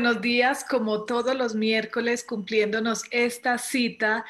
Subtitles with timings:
[0.00, 4.24] Buenos días, como todos los miércoles, cumpliéndonos esta cita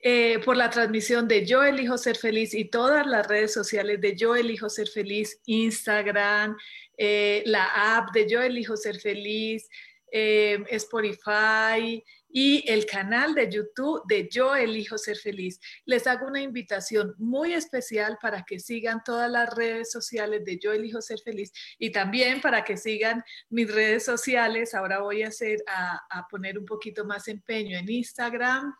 [0.00, 4.16] eh, por la transmisión de Yo Elijo Ser Feliz y todas las redes sociales de
[4.16, 6.56] Yo Elijo Ser Feliz, Instagram,
[6.96, 9.68] eh, la app de Yo Elijo Ser Feliz,
[10.10, 15.60] eh, Spotify, y el canal de YouTube de Yo Elijo Ser Feliz.
[15.84, 20.72] Les hago una invitación muy especial para que sigan todas las redes sociales de Yo
[20.72, 24.74] Elijo Ser Feliz y también para que sigan mis redes sociales.
[24.74, 28.74] Ahora voy a, hacer, a, poner un poquito más empeño en Instagram,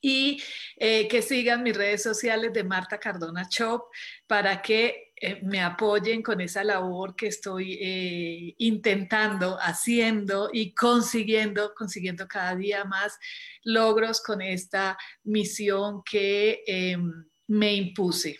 [0.00, 0.40] y
[0.76, 3.86] eh, que sigan mis redes sociales de Marta Cardona Shop
[4.28, 11.74] para que eh, me apoyen con esa labor que estoy eh, intentando, haciendo y consiguiendo,
[11.74, 13.18] consiguiendo cada día más
[13.64, 17.12] logros con esta misión que em,
[17.48, 18.38] me impuse.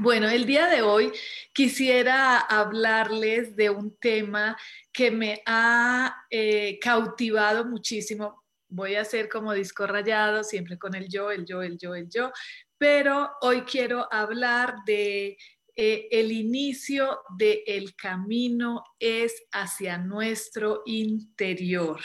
[0.00, 1.12] Bueno, el día de hoy
[1.52, 4.56] quisiera hablarles de un tema
[4.90, 8.42] que me ha eh, cautivado muchísimo.
[8.68, 12.08] Voy a hacer como disco rayado, siempre con el yo, el yo, el yo, el
[12.08, 12.32] yo,
[12.78, 15.36] pero hoy quiero hablar de
[15.74, 22.00] eh, el inicio del camino es hacia nuestro interior.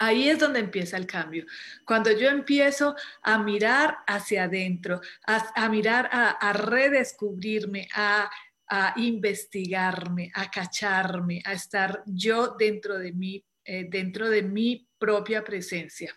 [0.00, 1.46] Ahí es donde empieza el cambio.
[1.86, 8.28] Cuando yo empiezo a mirar hacia adentro, a, mirar, a, redescubrirme, a,
[8.96, 16.12] investigarme, a cacharme, a estar yo dentro de mí, eh, dentro de mi propia presencia.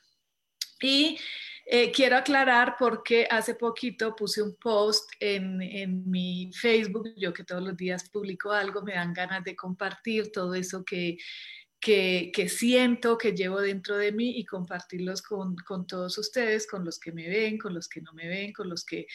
[0.81, 1.19] Y
[1.67, 7.43] eh, quiero aclarar porque hace poquito puse un post en, en, mi Facebook, yo que
[7.43, 11.17] todos los días publico algo, me dan ganas de compartir todo eso que,
[11.79, 16.85] que, que siento, que llevo dentro de mí y compartirlos con, con, todos ustedes, con
[16.85, 19.07] los que me ven, con los que no me ven, con los que,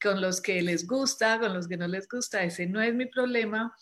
[0.00, 3.06] con los que les gusta, con los que no les gusta, ese no es mi
[3.06, 3.74] problema.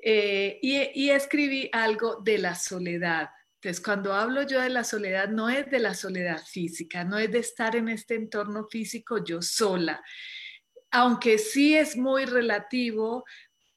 [0.00, 3.30] Eh, y, y escribí algo de la soledad
[3.62, 7.30] entonces, cuando hablo yo de la soledad, no es de la soledad física, no es
[7.30, 10.02] de estar en este entorno físico yo sola,
[10.90, 13.24] aunque sí es muy relativo,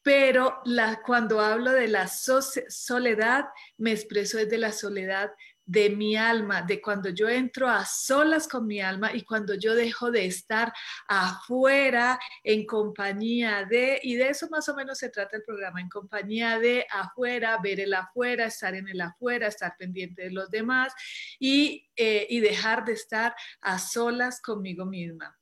[0.01, 0.59] pero
[1.05, 3.45] cuando hablo de la soledad,
[3.77, 5.29] me expreso desde la soledad
[5.65, 9.73] de mi alma, de cuando yo entro a solas con mi alma y cuando yo
[9.73, 10.71] dejo de estar
[11.07, 15.89] afuera en compañía de, y de eso más o menos se trata el programa, en
[15.89, 20.93] compañía de afuera, ver el afuera, estar en el afuera, estar pendiente de los demás
[21.39, 25.35] y, eh, y dejar de estar a solas conmigo misma.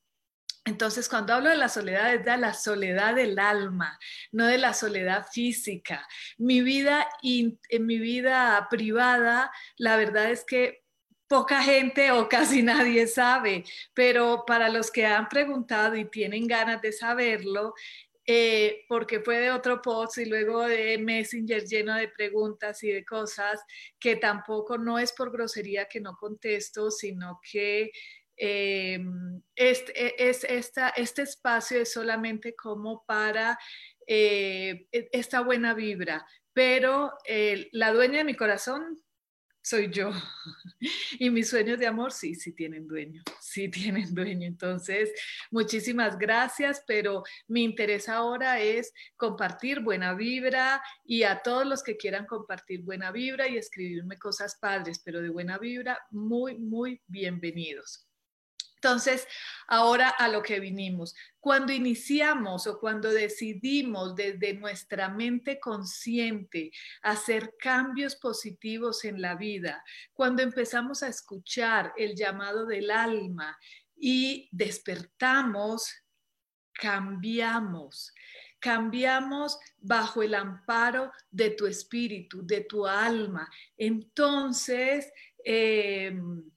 [0.66, 4.00] Entonces, cuando hablo de la soledad, es de la soledad del alma,
[4.32, 6.08] no de la soledad física.
[6.38, 10.84] Mi vida, en mi vida privada, la verdad es que
[11.28, 16.82] poca gente o casi nadie sabe, pero para los que han preguntado y tienen ganas
[16.82, 17.74] de saberlo,
[18.26, 23.04] eh, porque fue de otro post y luego de Messenger lleno de preguntas y de
[23.04, 23.62] cosas
[24.00, 27.92] que tampoco no es por grosería que no contesto, sino que
[28.46, 29.00] eh,
[29.56, 33.58] este, es, esta, este espacio es solamente como para
[34.06, 39.02] eh, e, esta buena vibra, pero eh, la dueña de mi corazón
[39.62, 40.12] soy yo.
[41.18, 44.46] Y mis sueños de amor sí, sí tienen dueño, sí tienen dueño.
[44.46, 45.14] Entonces,
[45.50, 51.96] muchísimas gracias, pero mi interés ahora es compartir buena vibra y a todos los que
[51.96, 58.10] quieran compartir buena vibra y escribirme cosas padres, pero de buena vibra, muy, muy bienvenidos.
[58.84, 59.26] Entonces,
[59.68, 61.16] ahora a lo que vinimos.
[61.40, 66.70] Cuando iniciamos o cuando decidimos desde nuestra mente consciente
[67.02, 69.82] hacer cambios positivos en la vida,
[70.12, 73.58] cuando empezamos a escuchar el llamado del alma
[73.96, 75.90] y despertamos,
[76.74, 78.14] cambiamos
[78.60, 83.50] cambiamos bajo el amparo de tu espíritu, de tu alma.
[83.76, 85.12] Entonces,
[85.44, 86.50] em,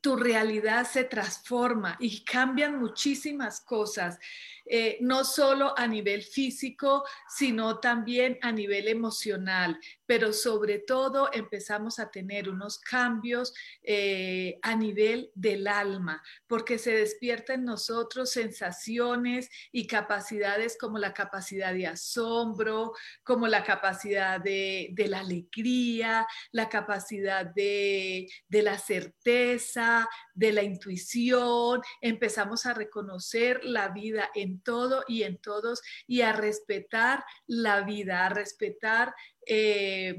[0.00, 4.18] tu realidad se transforma y cambian muchísimas cosas.
[4.68, 12.00] Eh, no solo a nivel físico, sino también a nivel emocional, pero sobre todo empezamos
[12.00, 19.48] a tener unos cambios eh, a nivel del alma, porque se despiertan en nosotros sensaciones
[19.70, 22.92] y capacidades como la capacidad de asombro,
[23.22, 31.80] como la capacidad de, la alegría, la capacidad de, de la certeza, de la intuición,
[32.00, 38.26] empezamos a reconocer la vida en todo y en todos y a respetar la vida,
[38.26, 39.14] a respetar
[39.46, 40.16] eh,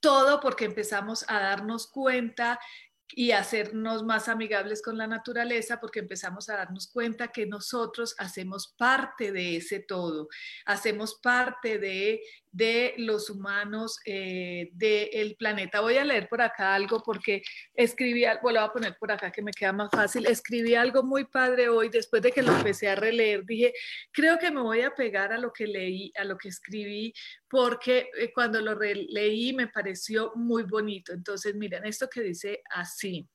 [0.00, 2.60] todo porque empezamos a darnos cuenta
[3.08, 8.74] y hacernos más amigables con la naturaleza porque empezamos a darnos cuenta que nosotros hacemos
[8.76, 10.28] parte de ese todo,
[10.64, 12.20] hacemos parte de
[12.56, 15.82] de los humanos eh, del planeta.
[15.82, 17.42] Voy a leer por acá algo porque
[17.74, 20.24] escribí, bueno, voy a poner por acá que me queda más fácil.
[20.24, 23.44] Escribí algo muy padre hoy después de que lo empecé a releer.
[23.44, 23.74] Dije,
[24.10, 27.12] creo que me voy a pegar a lo que leí, a lo que escribí,
[27.46, 31.12] porque eh, cuando lo leí me pareció muy bonito.
[31.12, 33.28] Entonces, miren, esto que dice así.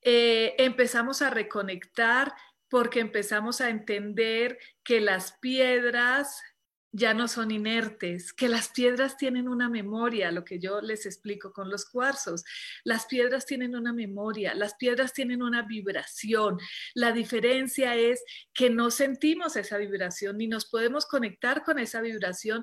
[0.00, 2.32] Eh, empezamos a reconectar
[2.70, 6.42] porque empezamos a entender que las piedras
[6.92, 11.50] ya no son inertes, que las piedras tienen una memoria, lo que yo les explico
[11.52, 12.44] con los cuarzos.
[12.84, 16.58] Las piedras tienen una memoria, las piedras tienen una vibración.
[16.94, 18.22] La diferencia es
[18.52, 22.62] que no sentimos esa vibración ni nos podemos conectar con esa vibración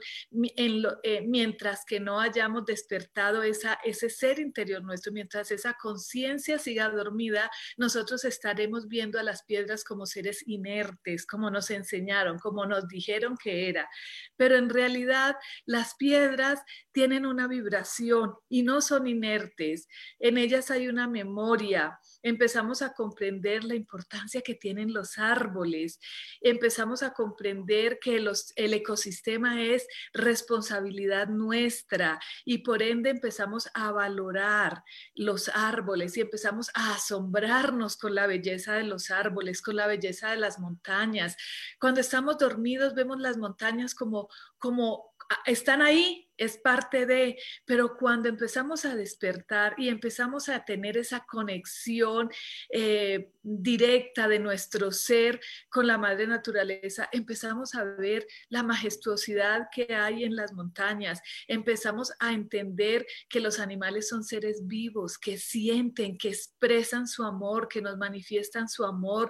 [0.56, 7.50] eh, mientras que no hayamos despertado ese ser interior nuestro, mientras esa conciencia siga dormida,
[7.78, 13.36] nosotros estaremos viendo a las piedras como seres inertes, como nos enseñaron, como nos dijeron
[13.36, 13.90] que era
[14.36, 15.36] pero en realidad
[15.66, 16.62] las piedras
[16.92, 19.88] tienen una vibración y no son inertes.
[20.20, 22.00] En ellas hay una memoria.
[22.22, 26.00] Empezamos a comprender la importancia que tienen los árboles.
[26.42, 28.18] Empezamos a comprender que
[28.56, 34.84] el ecosistema es responsabilidad nuestra y por ende empezamos a valorar
[35.16, 40.32] los árboles y empezamos a asombrarnos con la belleza de los árboles, con la belleza
[40.32, 41.38] de las montañas.
[41.80, 44.30] Cuando estamos dormidos vemos las montañas como
[44.60, 45.09] como
[45.46, 51.26] están ahí, es parte de, pero cuando empezamos a despertar y empezamos a tener esa
[51.26, 52.32] conexión
[52.70, 59.94] eh, directa de nuestro ser con la madre naturaleza, empezamos a ver la majestuosidad que
[59.94, 66.18] hay en las montañas, empezamos a entender que los animales son seres vivos, que sienten,
[66.18, 69.30] que expresan su amor, que nos manifiestan su amor,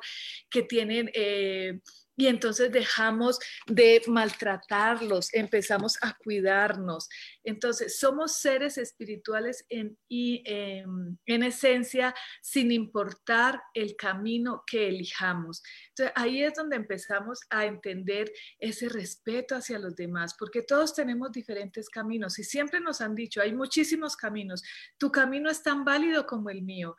[0.50, 1.10] que tienen...
[1.14, 1.80] Eh,
[2.20, 7.08] y entonces dejamos de maltratarlos, empezamos a cuidarnos.
[7.46, 15.64] Entonces, somos seres espirituales en, em, en, esencia, sin importar el camino que elijamos.
[15.92, 18.30] Entonces, ahí es donde empezamos a entender
[18.60, 23.42] ese respeto hacia los demás, porque todos tenemos diferentes caminos y siempre nos han dicho,
[23.42, 24.62] hay muchísimos caminos,
[24.98, 26.98] tu camino es tan válido como el mío.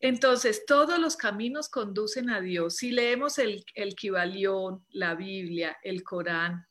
[0.00, 2.76] Entonces, todos los caminos conducen a Dios.
[2.76, 6.66] Si leemos el, el Kibalión, la Biblia, el Corán,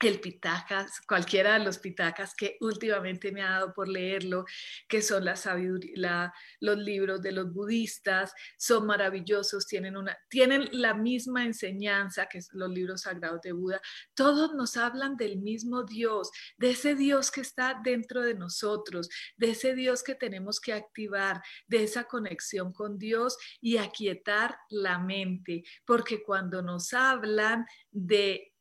[0.00, 4.44] el Pitacas, cualquiera de los Pitacas que últimamente me ha dado por leerlo,
[4.88, 12.26] que son los libros de los budistas, son maravillosos, tienen, una, tienen la misma enseñanza
[12.26, 13.80] que los libros sagrados de Buda.
[14.14, 19.50] Todos nos hablan del mismo Dios, de ese Dios que está dentro de nosotros, de
[19.50, 25.64] ese Dios que tenemos que activar, de esa conexión con Dios y aquietar la mente,
[25.86, 28.55] porque cuando nos hablan de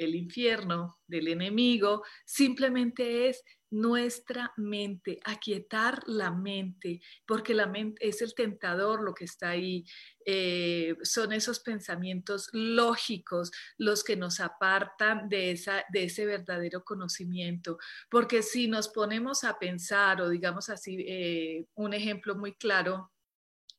[0.00, 8.20] el infierno del enemigo, simplemente es nuestra mente, aquietar la mente, porque la mente es
[8.20, 9.84] el tentador lo que está ahí.
[10.26, 17.78] Eh, son esos pensamientos lógicos los que nos apartan de, esa, de ese verdadero conocimiento.
[18.10, 23.12] Porque si nos ponemos a pensar, o digamos así, eh, un ejemplo muy claro,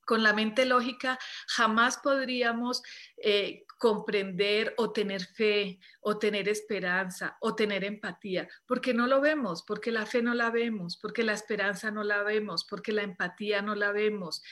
[0.05, 1.17] con la mente lógica
[1.47, 2.81] jamás podríamos
[3.17, 9.63] eh, comprender o tener fe o tener esperanza o tener empatía, porque no lo vemos,
[9.63, 13.61] porque la fe no la vemos, porque la esperanza no la vemos, porque la empatía
[13.61, 14.43] no la vemos.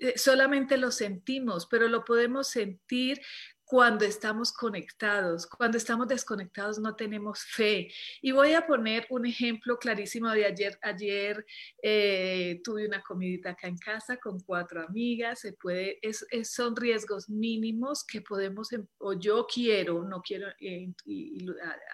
[0.00, 3.20] Eh, solamente lo sentimos, pero lo podemos sentir
[3.72, 5.46] cuando estamos conectados.
[5.46, 7.88] Cuando estamos desconectados no tenemos fe.
[8.20, 10.78] Y voy a poner un ejemplo clarísimo de ayer.
[10.82, 11.42] Ayer
[11.82, 15.40] eh, tuve una comidita acá en casa con cuatro amigas.
[15.40, 15.98] Se puede,
[16.44, 20.92] son riesgos mínimos que podemos, em, o yo quiero, no quiero eh,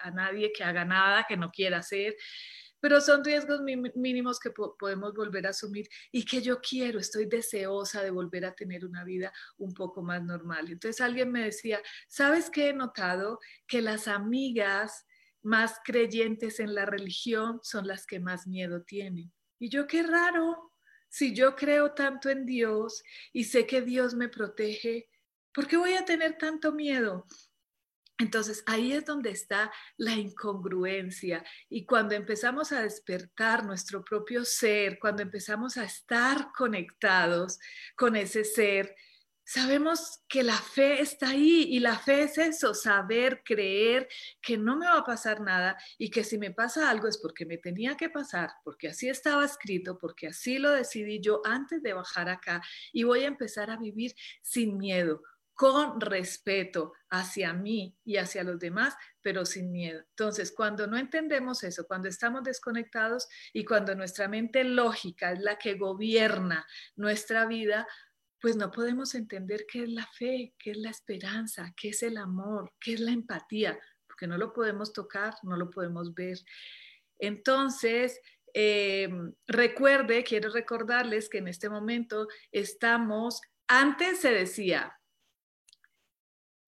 [0.03, 2.13] a nadie que haga nada que no quiera hacer
[2.79, 3.61] pero son riesgos
[3.95, 8.55] mínimos que podemos volver a asumir y que yo quiero, estoy deseosa de volver a
[8.55, 10.69] tener una vida un poco más normal.
[10.69, 13.39] Entonces alguien me decía, ¿sabes qué he notado?
[13.67, 15.05] Que las amigas
[15.41, 19.31] más creyentes en la religión son las que más miedo tienen.
[19.57, 20.73] Y yo qué raro,
[21.09, 25.09] si yo creo tanto en Dios y sé que Dios me protege,
[25.53, 27.25] ¿por qué voy a tener tanto miedo?
[28.19, 31.43] Entonces ahí es donde está la incongruencia.
[31.69, 37.59] Y cuando empezamos a despertar nuestro propio ser, cuando empezamos a estar conectados
[37.95, 38.93] con ese ser,
[39.45, 44.09] sabemos que la fe está ahí y la fe es eso, saber, creer
[44.41, 47.45] que no me va a pasar nada y que si me pasa algo es porque
[47.45, 51.93] me tenía que pasar, porque así estaba escrito, porque así lo decidí yo antes de
[51.93, 52.61] bajar acá
[52.91, 55.23] y voy a empezar a vivir sin miedo
[55.59, 59.99] con respeto hacia mí y hacia los demás, pero sin miedo.
[60.11, 65.57] Entonces, cuando no entendemos eso, cuando estamos desconectados y cuando nuestra mente lógica es la
[65.57, 67.85] que gobierna nuestra vida,
[68.39, 72.15] pues no podemos entender qué es la fe, qué es la esperanza, qué es el
[72.15, 76.37] amor, qué es la empatía, porque no lo podemos tocar, no lo podemos ver.
[77.17, 78.21] Entonces,
[78.53, 79.09] eh,
[79.45, 84.95] recuerde, quiero recordarles que en este momento estamos, antes se decía,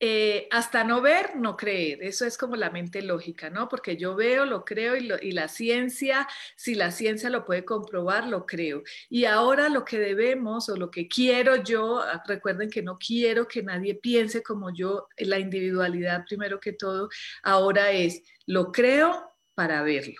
[0.03, 2.01] eh, hasta no ver, no creer.
[2.01, 3.69] Eso es como la mente lógica, ¿no?
[3.69, 8.47] Porque yo veo, lo creo y, la ciencia, si la ciencia lo puede comprobar, lo
[8.47, 8.81] creo.
[9.09, 13.47] Y ahora lo que debemos o lo que quiero yo, ah, recuerden que no quiero
[13.47, 17.09] que nadie piense como yo, la individualidad primero que todo,
[17.43, 20.19] ahora es, lo creo para verlo.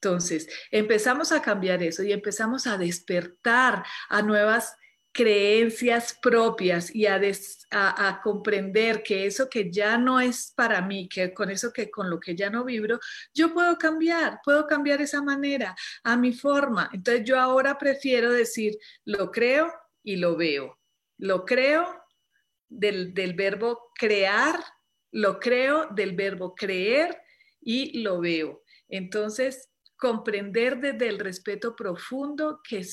[0.00, 4.74] Entonces, empezamos a cambiar eso y empezamos a despertar a nuevas
[5.18, 7.18] creencias propias y a,
[7.72, 12.08] a, comprender que eso que ya no es para mí, que con eso que con
[12.08, 13.00] lo que ya no vibro,
[13.34, 16.88] yo puedo cambiar, puedo cambiar esa manera a mi forma.
[16.92, 19.72] Entonces yo ahora prefiero decir, lo creo
[20.04, 20.78] y lo veo.
[21.16, 22.00] Lo creo
[22.68, 24.62] del, del verbo crear,
[25.10, 27.20] lo creo del verbo creer
[27.60, 28.62] y lo veo.
[28.88, 32.86] Entonces, comprender desde el respeto profundo que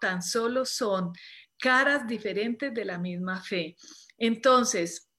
[0.00, 1.12] tan solo son
[1.58, 3.76] caras diferentes de la misma fe.
[4.16, 5.10] Entonces,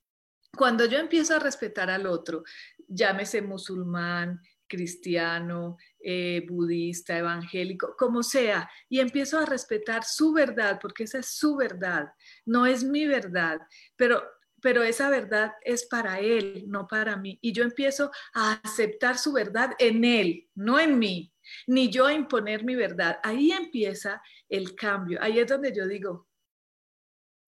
[0.56, 2.44] cuando yo empiezo a respetar al otro,
[2.88, 11.04] llámese musulmán, cristiano, eh, budista, evangélico, como sea, y empiezo a respetar su verdad, porque
[11.04, 12.14] esa es su verdad,
[12.46, 13.60] no es mi verdad,
[13.98, 14.24] pero,
[14.62, 17.40] pero esa verdad es para él, no para mí.
[17.42, 21.34] Y yo empiezo a aceptar su verdad en él, no en mí,
[21.68, 23.20] ni yo a imponer mi verdad.
[23.24, 26.29] Ahí empieza el cambio, ahí es donde yo digo,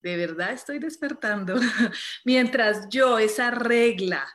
[0.01, 1.55] de verdad estoy despertando,
[2.25, 4.27] mientras yo esa regla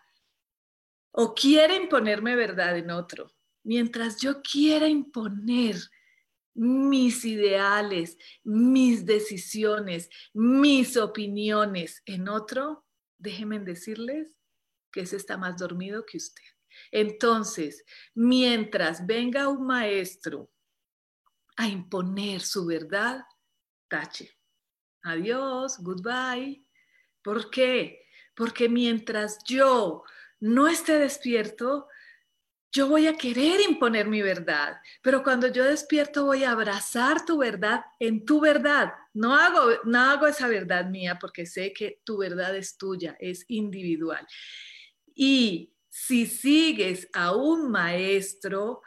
[1.11, 3.33] o quiera imponerme verdad en otro,
[3.65, 5.77] mientras yo quiera imponer
[6.55, 12.87] mis ideales, mis decisiones, mis opiniones en otro,
[13.19, 14.35] déjenme decirles
[14.93, 16.43] que ese está más dormido que usted.
[16.91, 20.51] Entonces, mientras venga un maestro
[21.57, 23.25] a imponer su verdad,
[23.89, 24.36] tache
[25.07, 26.63] adiós, goodbye.
[27.23, 28.03] ¿Por qué?
[28.35, 30.05] Porque mientras yo
[30.41, 31.89] no esté despierto,
[32.73, 37.39] yo voy a querer imponer mi verdad, pero cuando yo despierto voy a abrazar tu
[37.39, 38.93] verdad en tu verdad.
[39.15, 43.47] No hago, no hago esa verdad mía porque sé que tu verdad es tuya, es
[43.49, 44.27] individual.
[45.15, 48.83] Y si sigues a un maestro,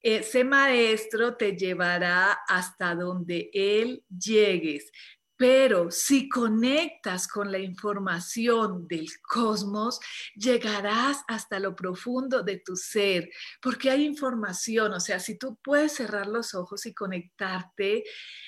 [0.00, 4.90] ese maestro te llevará hasta donde él llegues.
[5.38, 10.00] Pero si conectas con la información del cosmos,
[10.34, 13.30] llegarás hasta lo profundo de tu ser,
[13.62, 18.02] porque hay información, o sea, si tú puedes cerrar los ojos y conectarte,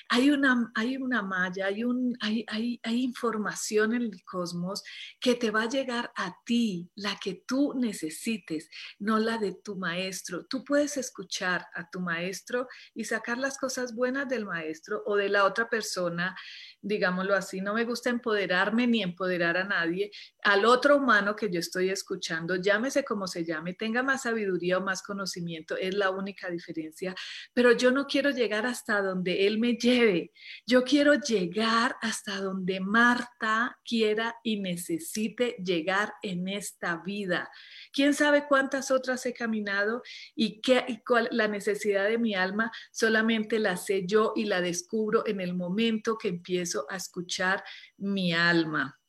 [0.09, 4.83] hay una, hay una malla, hay, un, hay, hay, hay información en el cosmos
[5.21, 8.69] que te va a llegar a ti, la que tú necesites,
[8.99, 10.45] no la de tu maestro.
[10.45, 15.29] Tú puedes escuchar a tu maestro y sacar las cosas buenas del maestro o de
[15.29, 16.35] la otra persona
[16.81, 20.11] digámoslo así, no me gusta empoderarme ni empoderar a nadie,
[20.43, 24.81] al otro humano que yo estoy escuchando, llámese como se llame, tenga más sabiduría o
[24.81, 27.13] más conocimiento, es la única diferencia,
[27.53, 30.31] pero yo no quiero llegar hasta donde él me lleve,
[30.65, 37.49] yo quiero llegar hasta donde Marta quiera y necesite llegar en esta vida.
[37.93, 40.01] ¿Quién sabe cuántas otras he caminado
[40.35, 44.61] y qué y cuál la necesidad de mi alma solamente la sé yo y la
[44.61, 47.63] descubro en el momento que empiezo a escuchar
[47.97, 48.99] mi alma?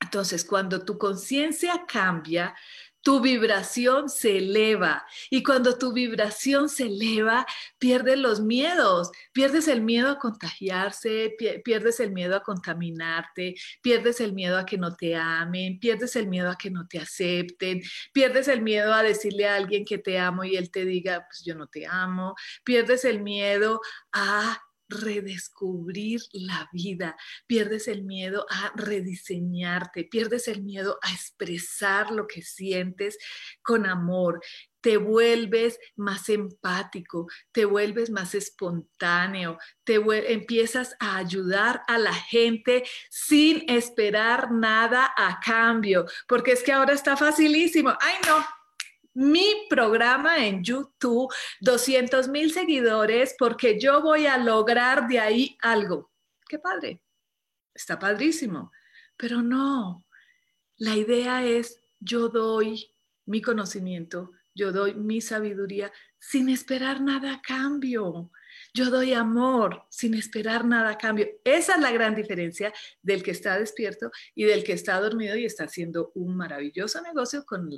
[0.00, 2.54] Entonces, cuando tu conciencia cambia,
[3.02, 5.06] tu vibración se eleva.
[5.30, 7.46] Y cuando tu vibración se eleva,
[7.78, 14.32] pierdes los miedos, pierdes el miedo a contagiarse, pierdes el miedo a contaminarte, pierdes el
[14.32, 18.48] miedo a que no te amen, pierdes el miedo a que no te acepten, pierdes
[18.48, 21.54] el miedo a decirle a alguien que te amo y él te diga, pues yo
[21.54, 23.80] no te amo, pierdes el miedo
[24.12, 27.16] a redescubrir la vida,
[27.46, 33.16] pierdes el miedo a rediseñarte, pierdes el miedo a expresar lo que sientes
[33.62, 34.40] con amor,
[34.80, 39.96] te vuelves más empático, te vuelves más espontáneo, te
[40.32, 46.94] empiezas a ayudar a la gente sin esperar nada a cambio, porque es que ahora
[46.94, 47.92] está facilísimo.
[48.00, 48.44] Ay, no,
[49.20, 56.10] mi programa en YouTube, 200 mil seguidores, porque yo voy a lograr de ahí algo.
[56.48, 57.02] Qué padre,
[57.74, 58.72] está padrísimo,
[59.18, 60.06] pero no,
[60.78, 62.94] la idea es yo doy
[63.26, 68.30] mi conocimiento, yo doy mi sabiduría sin esperar nada a cambio.
[68.72, 71.28] Yo doy amor sin esperar nada a cambio.
[71.44, 72.72] Esa es la gran diferencia
[73.02, 77.44] del que está despierto y del que está dormido y está haciendo un maravilloso negocio
[77.44, 77.68] con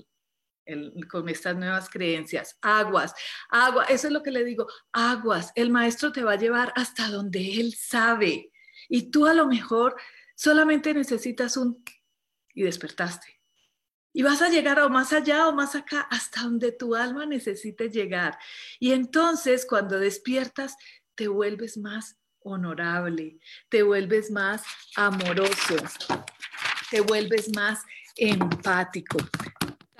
[1.10, 2.56] con estas nuevas creencias.
[2.62, 3.14] Aguas,
[3.50, 7.08] agua, eso es lo que le digo, aguas, el maestro te va a llevar hasta
[7.08, 8.52] donde él sabe.
[8.88, 9.96] Y tú a lo mejor
[10.34, 11.82] solamente necesitas un
[12.54, 13.40] y despertaste.
[14.14, 17.88] Y vas a llegar o más allá o más acá, hasta donde tu alma necesite
[17.88, 18.38] llegar.
[18.78, 20.76] Y entonces cuando despiertas,
[21.14, 23.38] te vuelves más honorable,
[23.68, 24.62] te vuelves más
[24.96, 25.76] amoroso,
[26.90, 27.82] te vuelves más
[28.16, 29.18] empático,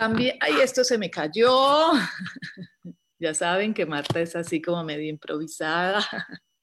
[0.02, 1.92] también, ay, esto se me cayó.
[3.20, 6.04] ya saben que Marta es así como medio improvisada.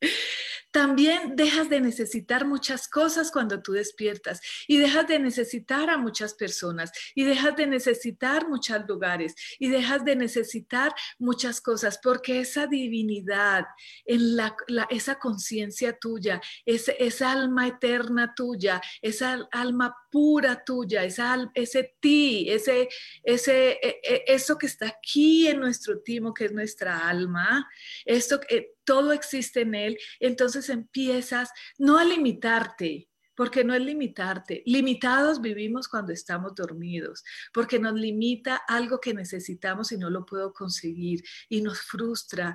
[0.72, 6.36] También dejas de necesitar muchas cosas cuando tú despiertas y dejas de necesitar a muchas
[6.36, 12.68] personas y dejas de necesitar muchos lugares y dejas de necesitar muchas cosas porque esa
[12.68, 13.66] divinidad,
[14.06, 14.56] en la,
[14.92, 22.90] esa conciencia tuya, esa alma eterna tuya, esa alma pura tuya, esa, ese ti, ese,
[23.24, 27.70] ese, e, e, eso que está aquí en nuestro timo, que es nuestra alma,
[28.06, 34.64] esto que todo existe en él, entonces empiezas no a limitarte, porque no es limitarte.
[34.66, 40.52] Limitados vivimos cuando estamos dormidos, porque nos limita algo que necesitamos y no lo puedo
[40.52, 42.54] conseguir y nos frustra,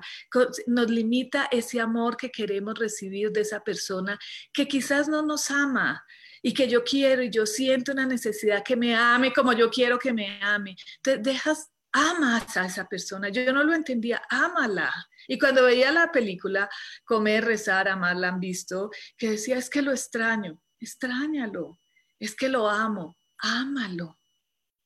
[0.67, 4.19] nos limita ese amor que queremos recibir de esa persona
[4.53, 6.05] que quizás no nos ama
[6.45, 9.97] y que yo quiero y yo siento una necesidad que me ame como yo quiero
[9.97, 10.75] que me ame.
[11.01, 13.29] Te dejas, amas a esa persona.
[13.29, 14.93] Yo no lo entendía, ámala
[15.27, 16.69] y cuando veía la película
[17.03, 21.79] Comer, Rezar, Amar, la han visto, que decía, es que lo extraño, extrañalo,
[22.19, 24.19] es que lo amo, ámalo.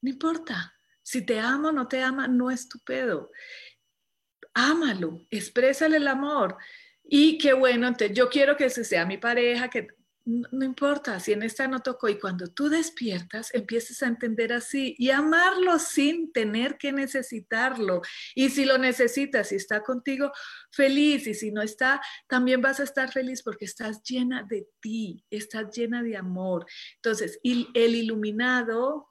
[0.01, 3.31] No importa, si te amo o no te ama, no es tu pedo.
[4.53, 6.55] Ámalo, exprésale el amor.
[7.03, 9.98] Y qué bueno, entonces yo quiero que ese sea mi pareja, que
[10.29, 14.95] no, importa, si en esta no tocó y cuando tú despiertas empiezas a entender así
[14.99, 18.01] y amarlo sin tener que necesitarlo.
[18.35, 20.31] Y si lo necesitas y está contigo,
[20.71, 21.25] feliz.
[21.25, 25.75] Y si no está, también vas a estar feliz porque estás llena de ti, estás
[25.75, 26.67] llena de amor.
[26.97, 29.09] Entonces, el iluminado,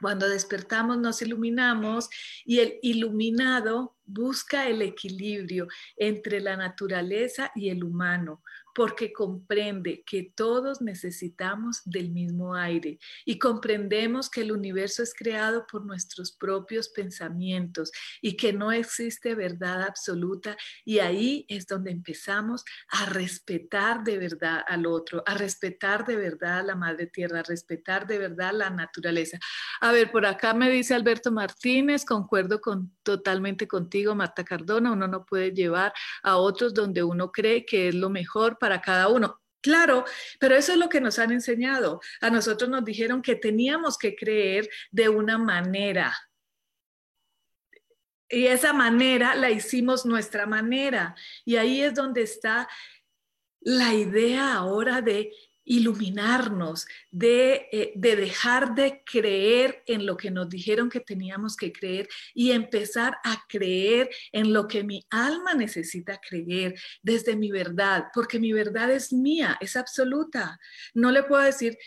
[0.00, 2.08] cuando despertamos nos iluminamos
[2.44, 8.42] y el iluminado busca el equilibrio entre la naturaleza y el humano
[8.74, 15.66] porque comprende que todos necesitamos del mismo aire y comprendemos que el universo es creado
[15.66, 22.64] por nuestros propios pensamientos y que no existe verdad absoluta y ahí es donde empezamos
[22.88, 27.42] a respetar de verdad al otro, a respetar de verdad a la madre tierra, a
[27.42, 29.38] respetar de verdad la naturaleza.
[29.80, 35.08] A ver, por acá me dice Alberto Martínez, concuerdo con, totalmente contigo, Marta Cardona, uno
[35.08, 39.40] no puede llevar a otros donde uno cree que es lo mejor para cada uno.
[39.62, 40.04] Claro,
[40.38, 42.00] pero eso es lo que nos han enseñado.
[42.20, 46.16] A nosotros nos dijeron que teníamos que creer de una manera.
[48.28, 51.14] Y esa manera la hicimos nuestra manera.
[51.44, 52.68] Y ahí es donde está
[53.60, 55.32] la idea ahora de
[55.70, 61.72] iluminarnos, de, eh, de, dejar de creer en lo que nos dijeron que teníamos que
[61.72, 68.06] creer y empezar a creer en lo que mi alma necesita creer desde mi verdad,
[68.12, 70.58] porque mi verdad es mía, es absoluta.
[70.92, 71.78] No le puedo decir,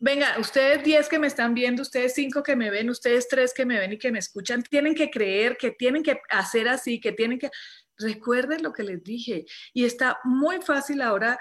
[0.00, 3.64] venga, ustedes 10 que me están viendo, ustedes 5 que me ven, ustedes 3 que
[3.64, 7.12] me ven y que me escuchan, tienen que creer, que tienen que hacer así, que
[7.12, 7.48] tienen que...
[7.96, 9.44] Recuerden lo que les dije.
[9.74, 11.38] Y está muy fácil ahora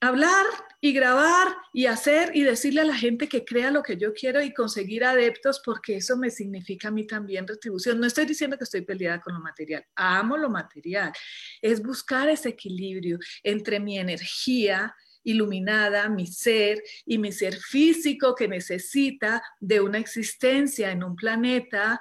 [0.00, 0.46] hablar
[0.80, 4.42] y grabar y hacer y decirle a la gente que crea lo que yo quiero
[4.42, 8.00] y conseguir adeptos porque eso me significa a mí también retribución.
[8.00, 11.12] No estoy diciendo que estoy peleada con lo material, amo lo material.
[11.60, 18.48] Es buscar ese equilibrio entre mi energía, iluminada, mi ser y mi ser físico que
[18.48, 22.00] necesita de una existencia en un planeta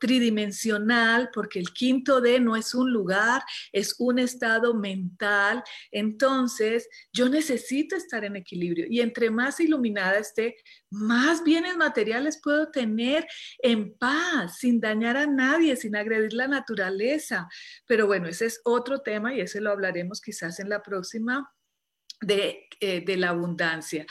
[0.00, 5.62] tridimensional, porque el quinto D no es un lugar, es un estado mental.
[5.90, 10.56] Entonces, yo necesito estar en equilibrio y entre más iluminada esté,
[10.90, 13.26] más bienes materiales puedo tener
[13.58, 17.48] en paz, sin dañar a nadie, sin agredir la naturaleza.
[17.86, 21.50] Pero bueno, ese es otro tema y ese lo hablaremos quizás en la próxima
[22.28, 24.06] eh, de, la abundancia.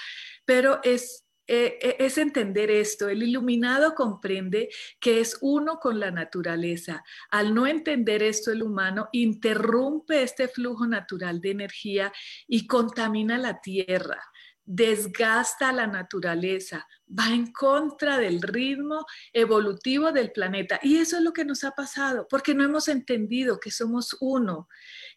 [0.46, 3.10] Pero es, eh, eh, es entender esto.
[3.10, 7.04] El iluminado comprende que es uno con la naturaleza.
[7.30, 12.14] Al no entender esto, el humano interrumpe este flujo natural de energía
[12.48, 14.22] y contamina la tierra
[14.66, 20.80] desgasta la naturaleza, va en contra del ritmo evolutivo del planeta.
[20.82, 24.68] Y eso es lo que nos ha pasado, porque no hemos entendido que somos uno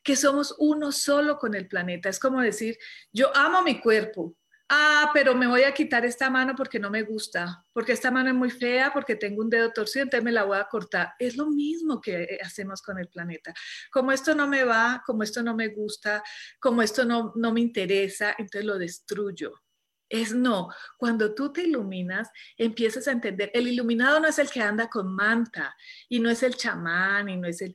[0.06, 2.08] que somos uno solo con el planeta.
[2.08, 2.78] Es como decir,
[3.12, 4.36] yo amo mi cuerpo.
[4.68, 8.30] Ah, pero me voy a quitar esta mano porque no me gusta, porque esta mano
[8.30, 11.12] es muy fea, porque tengo un dedo torcido, entonces me la voy a cortar.
[11.20, 13.54] Es lo mismo que hacemos con el planeta.
[13.92, 16.20] Como esto no me va, como esto no me gusta,
[16.58, 19.62] como esto no, no me interesa, entonces lo destruyo.
[20.08, 20.68] Es no.
[20.98, 23.52] Cuando tú te iluminas, empiezas a entender.
[23.54, 25.76] El iluminado no es el que anda con manta
[26.08, 27.74] y no es el chamán y no es el...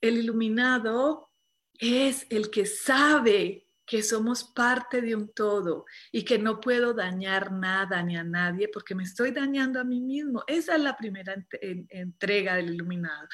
[0.00, 1.30] El iluminado
[1.78, 7.52] es el que sabe que somos parte de un todo y que no puedo dañar
[7.52, 10.42] nada ni a nadie porque me estoy dañando a mí mismo.
[10.46, 11.34] Esa es la primera
[11.90, 13.28] entrega del iluminado.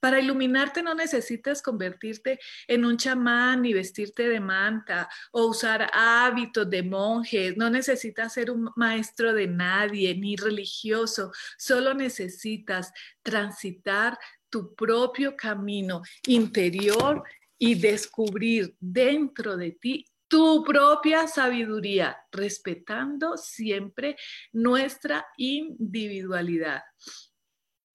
[0.00, 6.68] Para iluminarte no necesitas convertirte en un chamán ni vestirte de manta o usar hábitos
[6.70, 14.74] de monjes, no necesitas ser un maestro de nadie ni religioso, solo necesitas transitar tu
[14.74, 17.22] propio camino interior
[17.60, 24.16] y descubrir dentro de ti tu propia sabiduría, respetando siempre
[24.52, 26.82] nuestra individualidad.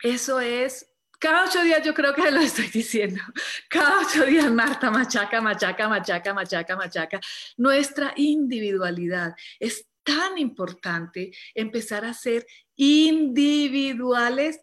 [0.03, 0.85] Eso es,
[1.19, 3.21] cada ocho días yo creo que lo estoy diciendo,
[3.69, 7.19] cada ocho días Marta machaca, machaca, machaca, machaca, machaca,
[7.57, 9.33] nuestra individualidad.
[9.59, 14.59] Es tan importante empezar a ser individuales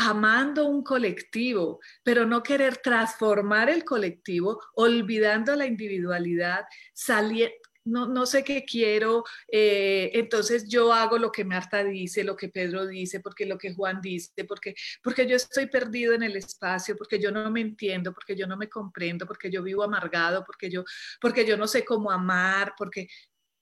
[0.00, 7.52] amando un colectivo, pero no querer transformar el colectivo, olvidando la individualidad, salir,
[7.84, 12.48] no, no, sé qué quiero, eh, entonces yo hago lo que Marta dice, lo que
[12.48, 16.96] Pedro dice, porque lo que Juan dice, porque, porque yo estoy perdido en el espacio,
[16.96, 20.70] porque yo no me entiendo, porque yo no me comprendo, porque yo vivo amargado, porque
[20.70, 20.84] yo,
[21.20, 23.08] porque yo no sé cómo amar, porque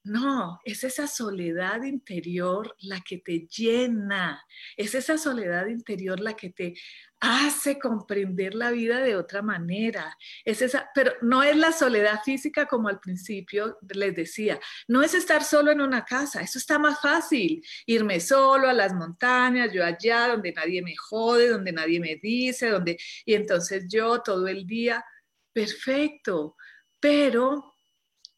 [0.09, 4.45] no, es esa soledad interior la que te llena,
[4.77, 6.75] es esa soledad interior la que te
[7.21, 10.17] hace comprender la vida de otra manera.
[10.45, 15.15] Es esa, pero no es la soledad física como al principio les decía, no es
[15.15, 19.85] estar solo en una casa, eso está más fácil, irme solo a las montañas, yo
[19.85, 24.67] allá donde nadie me jode, donde nadie me dice, donde y entonces yo todo el
[24.67, 25.05] día
[25.53, 26.57] perfecto,
[27.01, 27.75] pero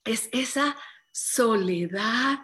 [0.04, 0.76] es esa
[1.12, 2.38] soledad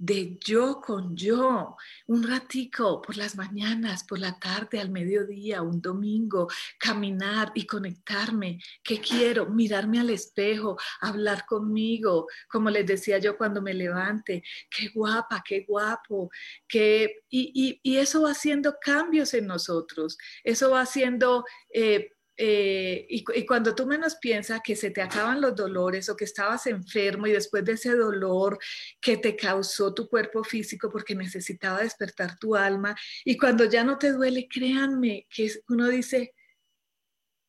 [0.00, 5.82] de yo con yo, un ratico por las mañanas, por la tarde, al mediodía, un
[5.82, 8.58] domingo, caminar y conectarme.
[8.82, 9.50] ¿Qué quiero?
[9.50, 15.66] Mirarme al espejo, hablar conmigo, como les decía yo cuando me levante, qué guapa, qué
[15.68, 16.30] guapo,
[16.66, 17.16] qué...
[17.28, 21.44] Y, y, eso va haciendo cambios en nosotros, eso va haciendo...
[21.74, 26.24] Eh, eh, y, cuando tú menos piensas que se te acaban los dolores o que
[26.24, 28.58] estabas enfermo y después de ese dolor
[28.98, 33.98] que te causó tu cuerpo físico porque necesitaba despertar tu alma, y cuando ya no
[33.98, 36.32] te duele, créanme que uno dice,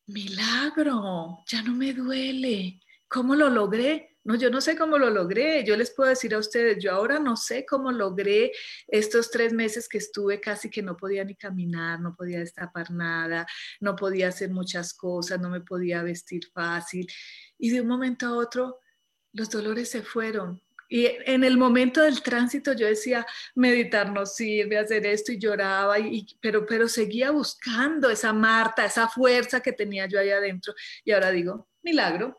[0.08, 2.78] milagro, ya no me duele,
[3.08, 4.11] ¿cómo lo logré?
[4.24, 5.64] No, yo no sé cómo lo logré.
[5.64, 8.52] Yo les puedo decir a ustedes, yo ahora no sé cómo logré
[8.86, 13.46] estos tres meses que estuve casi que no podía ni caminar, no podía destapar nada,
[13.80, 17.06] no podía hacer muchas cosas, no me podía vestir fácil.
[17.58, 18.78] Y de un momento a otro
[19.32, 20.62] los dolores se fueron.
[20.88, 25.98] Y en el momento del tránsito yo decía, meditar no sirve, hacer esto y lloraba,
[25.98, 30.74] y, pero, pero seguía buscando esa Marta, esa fuerza que tenía yo ahí adentro.
[31.02, 32.36] Y ahora digo, milagro,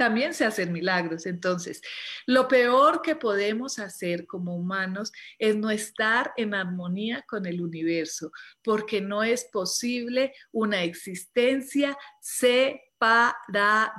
[0.00, 1.26] también se hacen milagros.
[1.26, 1.82] Entonces,
[2.24, 8.32] lo peor que podemos hacer como humanos es no estar en armonía con el universo,
[8.64, 13.92] porque no es posible una existencia separada.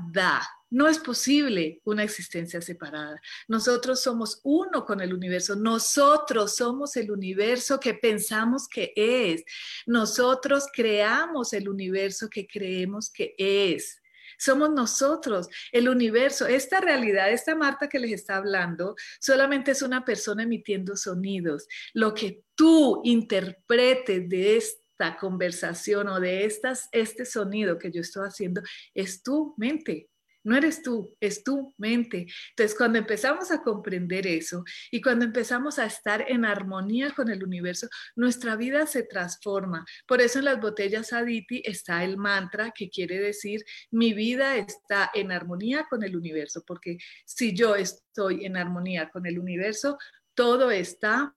[0.71, 3.21] No es posible una existencia separada.
[3.47, 5.55] Nosotros somos uno con el universo.
[5.55, 9.43] Nosotros somos el universo que pensamos que es.
[9.85, 14.00] Nosotros creamos el universo que creemos que es
[14.41, 16.47] somos nosotros, el universo.
[16.47, 21.67] Esta realidad, esta Marta que les está hablando, solamente es una persona emitiendo sonidos.
[21.93, 28.27] Lo que tú interpretes de esta conversación o de estas, este sonido que yo estoy
[28.27, 28.61] haciendo
[28.95, 30.10] es tu mente.
[30.43, 32.27] No eres tú, es tu mente.
[32.49, 37.43] Entonces, cuando empezamos a comprender eso y cuando empezamos a estar en armonía con el
[37.43, 39.85] universo, nuestra vida se transforma.
[40.07, 45.11] Por eso en las botellas Aditi está el mantra que quiere decir, mi vida está
[45.13, 49.97] en armonía con el universo, porque si yo estoy en armonía con el universo,
[50.33, 51.35] todo está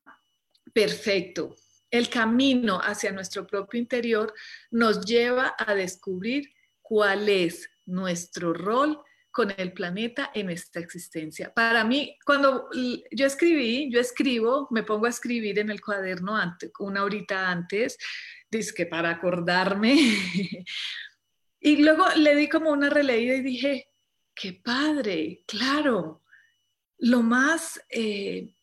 [0.72, 1.56] perfecto.
[1.90, 4.32] El camino hacia nuestro propio interior
[4.70, 11.52] nos lleva a descubrir cuál es nuestro rol con el planeta en esta existencia.
[11.52, 16.70] Para mí, cuando yo escribí, yo escribo, me pongo a escribir en el cuaderno antes,
[16.78, 17.98] una horita antes,
[18.76, 19.96] que para acordarme.
[21.60, 23.88] y luego le di como una releída y dije,
[24.34, 26.22] qué padre, claro,
[26.98, 28.54] lo más eh,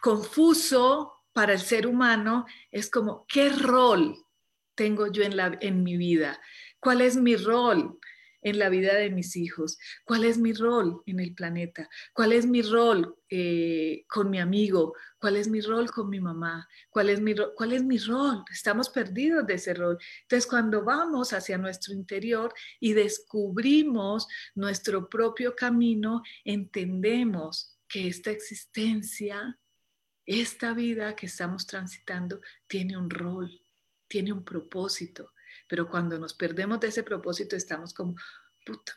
[0.00, 4.16] confuso para el ser humano es como, ¿qué rol
[4.74, 6.40] tengo yo en, la, en mi vida?
[6.78, 7.98] ¿Cuál es mi rol?
[8.42, 9.78] En la vida de mis hijos?
[10.04, 11.88] ¿Cuál es mi rol en el planeta?
[12.12, 14.94] ¿Cuál es mi rol eh, con mi amigo?
[15.18, 16.68] ¿Cuál es mi rol con mi mamá?
[16.90, 18.44] ¿Cuál es mi, ¿Cuál es mi rol?
[18.50, 19.96] Estamos perdidos de ese rol.
[20.22, 29.58] Entonces, cuando vamos hacia nuestro interior y descubrimos nuestro propio camino, entendemos que esta existencia,
[30.26, 33.50] esta vida que estamos transitando, tiene un rol,
[34.08, 35.31] tiene un propósito
[35.72, 38.14] pero cuando nos perdemos de ese propósito estamos como,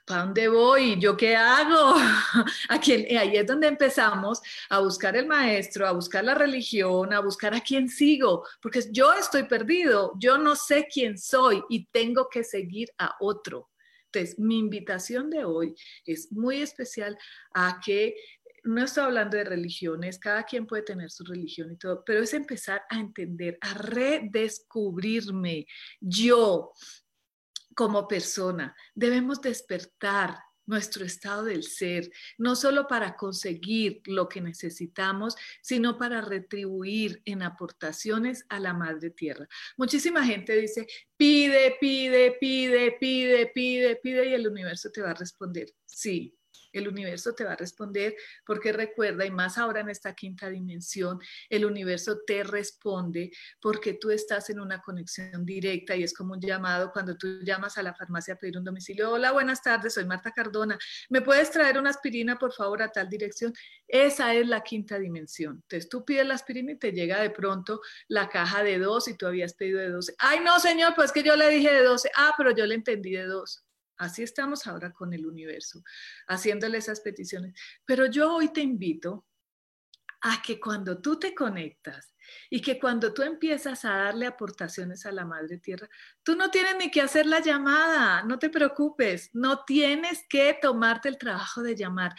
[0.05, 0.99] ¿para dónde voy?
[0.99, 1.95] ¿Yo qué hago?
[2.69, 3.17] ¿A quién?
[3.17, 7.61] ahí es donde empezamos a buscar el maestro, a buscar la religión, a buscar a
[7.61, 12.89] quién sigo, porque yo estoy perdido, yo no sé quién soy y tengo que seguir
[12.97, 13.69] a otro.
[14.07, 17.17] Entonces, mi invitación de hoy es muy especial
[17.53, 18.17] a que
[18.65, 22.33] no estoy hablando de religiones, cada quien puede tener su religión y todo, pero es
[22.33, 25.67] empezar a entender, a redescubrirme
[25.99, 26.73] yo
[27.75, 28.75] como persona.
[28.95, 36.21] Debemos despertar nuestro estado del ser, no solo para conseguir lo que necesitamos, sino para
[36.21, 39.47] retribuir en aportaciones a la Madre Tierra.
[39.77, 45.15] Muchísima gente dice, pide, pide, pide, pide, pide, pide, y el universo te va a
[45.15, 46.35] responder, sí,
[46.79, 51.19] el universo te va a responder porque recuerda, y más ahora en esta quinta dimensión,
[51.49, 56.41] el universo te responde porque tú estás en una conexión directa y es como un
[56.41, 59.11] llamado cuando tú llamas a la farmacia a pedir un domicilio.
[59.11, 60.77] Hola, buenas tardes, soy Marta Cardona.
[61.09, 63.53] ¿Me puedes traer una aspirina, por favor, a tal dirección?
[63.87, 65.55] Esa es la quinta dimensión.
[65.63, 69.17] Entonces tú pides la aspirina y te llega de pronto la caja de dos y
[69.17, 70.15] tú habías pedido de 12.
[70.19, 72.11] Ay, no, señor, pues que yo le dije de 12.
[72.15, 73.64] Ah, pero yo le entendí de dos.
[73.97, 75.81] Así estamos ahora con el universo,
[76.27, 77.53] haciéndole esas peticiones.
[77.85, 79.25] Pero yo hoy te invito
[80.21, 82.15] a que cuando tú te conectas
[82.49, 85.87] y que cuando tú empiezas a darle aportaciones a la Madre Tierra,
[86.23, 91.09] tú no tienes ni que hacer la llamada, no te preocupes, no tienes que tomarte
[91.09, 92.15] el trabajo de llamar.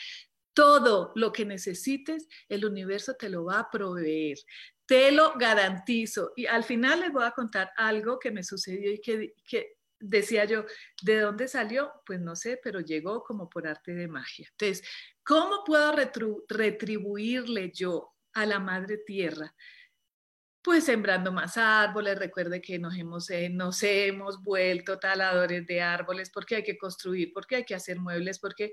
[0.55, 4.39] Todo lo que necesites, el universo te lo va a proveer.
[4.87, 6.33] Te lo garantizo.
[6.37, 10.45] Y al final les voy a contar algo que me sucedió y que, que decía
[10.45, 10.65] yo,
[11.03, 11.93] ¿de dónde salió?
[12.05, 14.49] Pues no sé, pero llegó como por arte de magia.
[14.51, 14.87] Entonces,
[15.25, 15.95] ¿cómo puedo
[16.49, 19.55] retribuirle yo a la madre tierra?
[20.63, 26.31] Pues sembrando más árboles, recuerde que nos hemos, eh, nos hemos vuelto taladores de árboles
[26.31, 28.73] porque hay que construir, porque hay que hacer muebles, porque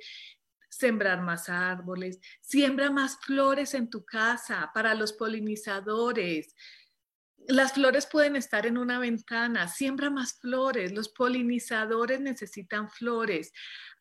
[0.70, 6.56] sembrar más árboles, siembra más flores en tu casa para los polinizadores,
[7.48, 13.52] las flores pueden estar en una ventana, siembra más flores, los polinizadores necesitan flores,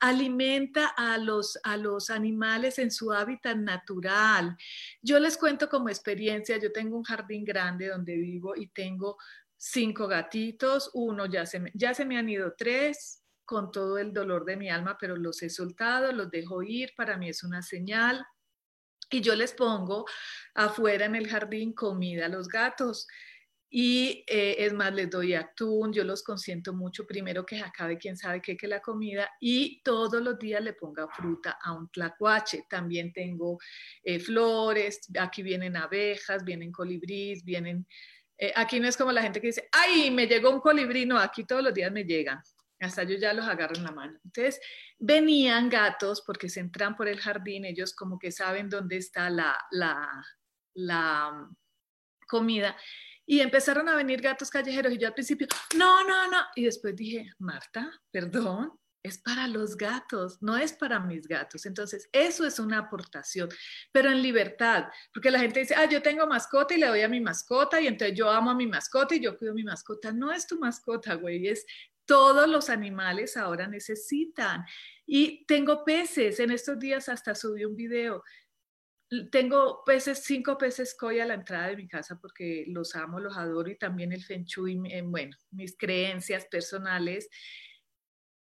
[0.01, 4.57] alimenta a los, a los animales en su hábitat natural.
[5.01, 9.19] Yo les cuento como experiencia, yo tengo un jardín grande donde vivo y tengo
[9.57, 14.45] cinco gatitos, uno ya se ya se me han ido tres, con todo el dolor
[14.45, 18.25] de mi alma, pero los he soltado, los dejo ir, para mí es una señal.
[19.11, 20.07] Y yo les pongo
[20.55, 23.07] afuera en el jardín comida a los gatos.
[23.75, 28.19] Y eh, es más, les doy atún, yo los consiento mucho, primero que acabe quién
[28.19, 32.67] sabe qué que la comida, y todos los días le ponga fruta a un tlacuache.
[32.69, 33.59] También tengo
[34.05, 37.87] eh, flores, aquí vienen abejas, vienen colibríes, vienen...
[38.37, 41.19] Eh, aquí no es como la gente que dice, ay, me llegó un colibrí, no,
[41.19, 42.43] aquí todos los días me llegan
[42.83, 44.19] hasta yo ya los agarro en la mano.
[44.25, 44.61] Entonces,
[44.99, 49.57] venían gatos porque se entran por el jardín, ellos como que saben dónde está la,
[49.71, 50.09] la,
[50.75, 51.57] la mm,
[52.27, 52.77] comida.
[53.33, 56.37] Y empezaron a venir gatos callejeros y yo al principio, no, no, no.
[56.55, 61.65] Y después dije, Marta, perdón, es para los gatos, no es para mis gatos.
[61.65, 63.49] Entonces, eso es una aportación,
[63.91, 67.09] pero en libertad, porque la gente dice, ah, yo tengo mascota y le doy a
[67.09, 70.13] mi mascota y entonces yo amo a mi mascota y yo cuido a mi mascota.
[70.13, 71.65] No es tu mascota, güey, es
[72.05, 74.67] todos los animales ahora necesitan.
[75.07, 78.23] Y tengo peces, en estos días hasta subí un video.
[79.31, 83.37] Tengo peces, cinco peces koi a la entrada de mi casa porque los amo, los
[83.37, 87.29] adoro y también el feng shui, bueno, mis creencias personales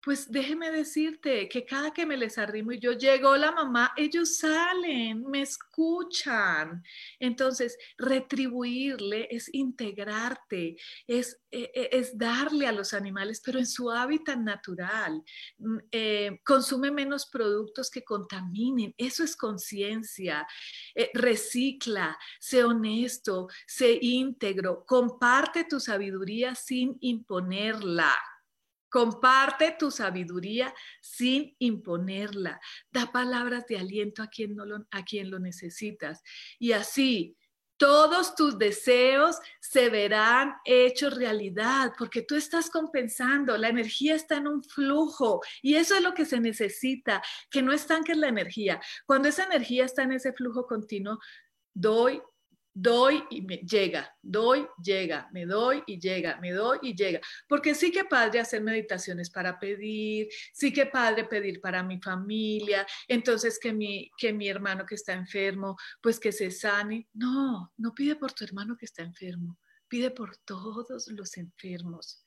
[0.04, 4.36] pues déjeme decirte que cada que me les arrimo y yo llego la mamá, ellos
[4.36, 6.82] salen, me escuchan.
[7.18, 13.90] Entonces, retribuirle es integrarte, es, e, e, es darle a los animales, pero en su
[13.90, 15.22] hábitat natural.
[15.56, 20.46] Mm, eh, consume menos productos que contaminen, eso es conciencia.
[20.94, 28.14] Eh, recicla, sé honesto, sé íntegro, comparte tu sabiduría sin imponerla.
[28.94, 32.60] Comparte tu sabiduría sin imponerla.
[32.92, 36.22] Da palabras de aliento a quien, no lo, a lo necesitas.
[36.60, 37.36] Y así
[37.76, 44.46] todos tus deseos se verán hechos realidad porque tú estás compensando, la energía está en
[44.46, 48.80] un flujo y eso es lo que se necesita, que no estanques la energía.
[49.06, 51.18] Cuando esa energía está en ese flujo continuo,
[51.74, 52.22] doy,
[52.74, 57.20] doy y me llega, doy, llega, me doy y llega, me doy y llega.
[57.48, 62.84] Porque sí que padre hacer meditaciones para pedir, sí que padre pedir para mi familia,
[63.06, 67.08] entonces que mi, que mi hermano que está enfermo, pues que se sane.
[67.14, 69.58] No, no pide por tu hermano que está enfermo,
[69.88, 72.24] pide por todos los enfermos.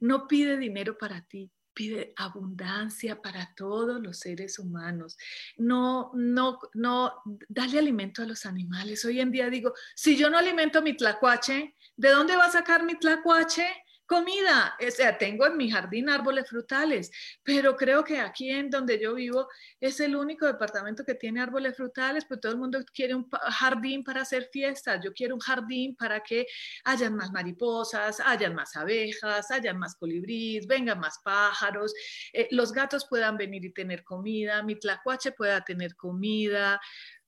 [0.00, 5.16] No pide dinero para ti, pide abundancia para todos los seres humanos.
[5.58, 9.04] No, no, no, dale alimento a los animales.
[9.04, 12.82] Hoy en día digo, si yo no alimento mi tlacuache, ¿de dónde va a sacar
[12.82, 13.64] mi tlacuache?
[14.08, 14.74] Comida.
[14.84, 17.10] O sea, tengo en mi jardín árboles frutales,
[17.44, 19.48] pero creo que aquí en donde yo vivo
[19.80, 24.02] es el único departamento que tiene árboles frutales, pues todo el mundo quiere un jardín
[24.02, 25.00] para hacer fiestas.
[25.04, 26.46] Yo quiero un jardín para que
[26.84, 31.92] hayan más mariposas, hayan más abejas, hayan más colibríes, vengan más pájaros,
[32.32, 36.80] eh, los gatos puedan venir y tener comida, mi tlacuache pueda tener comida.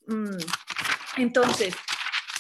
[0.07, 0.39] Mm.
[1.19, 1.75] Entonces,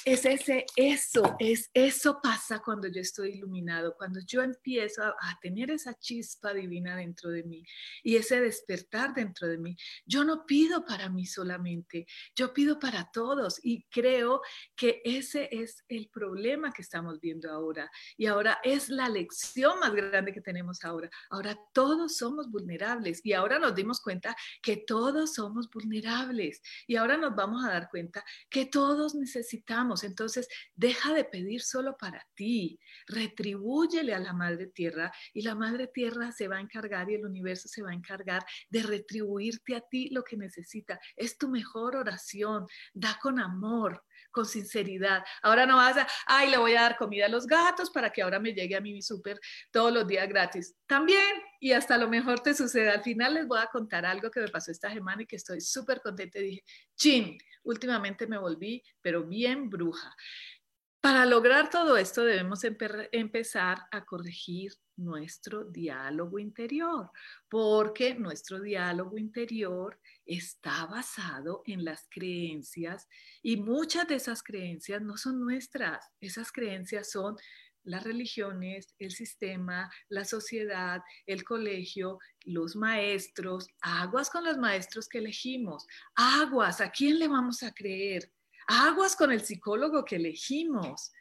[0.04, 5.70] es ese, eso, es, eso pasa cuando yo estoy iluminado, cuando yo empiezo a, tener
[5.70, 7.64] esa chispa divina dentro de mí
[8.02, 9.76] y ese despertar dentro de mí.
[10.04, 14.40] Yo no pido para mí solamente, yo pido para todos y creo
[14.76, 19.94] que ese es el problema que estamos viendo ahora y ahora es la lección más
[19.94, 21.10] grande que tenemos ahora.
[21.30, 27.16] Ahora todos somos vulnerables y ahora nos dimos cuenta que todos somos vulnerables y ahora
[27.16, 32.78] nos vamos a dar cuenta que todos necesitamos entonces, deja de pedir solo para ti,
[33.06, 37.24] retribúyele a la Madre Tierra y la Madre Tierra se va a encargar y el
[37.24, 41.00] universo se va a encargar de retribuirte a ti lo que necesita.
[41.16, 45.24] Es tu mejor oración, da con amor, con sinceridad.
[45.42, 48.22] Ahora no vas a, ay, le voy a dar comida a los gatos para que
[48.22, 49.38] ahora me llegue a mí mi súper
[49.70, 50.74] todos los días gratis.
[50.86, 51.20] También,
[51.60, 52.90] y hasta lo mejor te sucede.
[52.90, 55.60] Al final les voy a contar algo que me pasó esta semana y que estoy
[55.60, 56.38] súper contenta.
[56.38, 56.64] dije,
[56.96, 60.14] chin, últimamente me volví, pero bien bruja.
[61.00, 67.10] Para lograr todo esto debemos empezar a corregir nuestro diálogo interior,
[67.48, 73.08] porque nuestro diálogo interior está basado en las creencias
[73.42, 77.36] y muchas de esas creencias no son nuestras, esas creencias son
[77.82, 85.18] las religiones, el sistema, la sociedad, el colegio, los maestros, aguas con los maestros que
[85.18, 88.30] elegimos, aguas, ¿a quién le vamos a creer?
[88.72, 91.12] Aguas con el psicólogo que elegimos.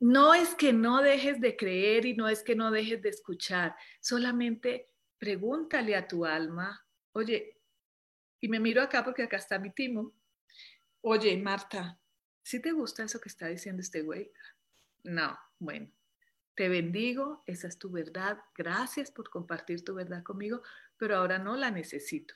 [0.00, 3.76] No es que no dejes de creer y no es que no dejes de escuchar,
[4.00, 7.60] solamente pregúntale a tu alma, oye,
[8.40, 10.12] y me miro acá porque acá está mi timo,
[11.02, 12.00] oye, Marta,
[12.42, 14.30] ¿sí te gusta eso que está diciendo este güey?
[15.04, 15.88] No, bueno,
[16.54, 20.62] te bendigo, esa es tu verdad, gracias por compartir tu verdad conmigo,
[20.96, 22.34] pero ahora no la necesito.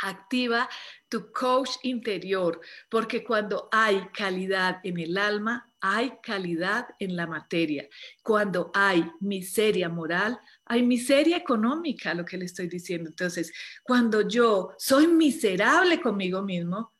[0.00, 0.68] Activa
[1.08, 7.88] tu coach interior, porque cuando hay calidad en el alma, hay calidad en la materia.
[8.22, 13.10] Cuando hay miseria moral, hay miseria económica, lo que le estoy diciendo.
[13.10, 16.92] Entonces, cuando yo soy miserable conmigo mismo,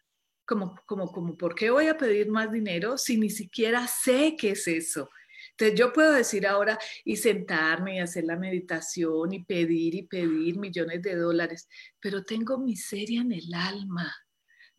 [0.44, 4.52] como, como, como, ¿por qué voy a pedir más dinero si ni siquiera sé qué
[4.52, 5.10] es eso?
[5.58, 10.56] Entonces yo puedo decir ahora y sentarme y hacer la meditación y pedir y pedir
[10.56, 14.14] millones de dólares, pero tengo miseria en el alma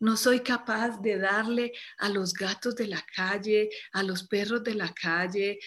[0.00, 4.74] no soy capaz de darle a los gatos de la calle, a los perros de
[4.74, 5.58] la calle,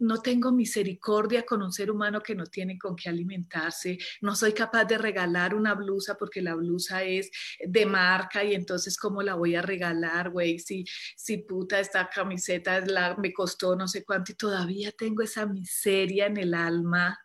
[0.00, 4.52] no tengo misericordia con un ser humano que no tiene con qué alimentarse, no soy
[4.52, 7.30] capaz de regalar una blusa porque la blusa es
[7.64, 10.84] de marca y entonces cómo la voy a regalar, güey, si,
[11.16, 12.84] si puta esta camiseta
[13.18, 17.18] me costó no sé cuánto y todavía tengo esa miseria en el alma.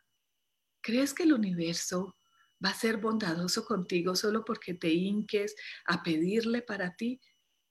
[0.81, 2.15] ¿Crees que el universo
[2.63, 5.55] va a ser bondadoso contigo solo porque te hinques
[5.85, 7.19] a pedirle para ti.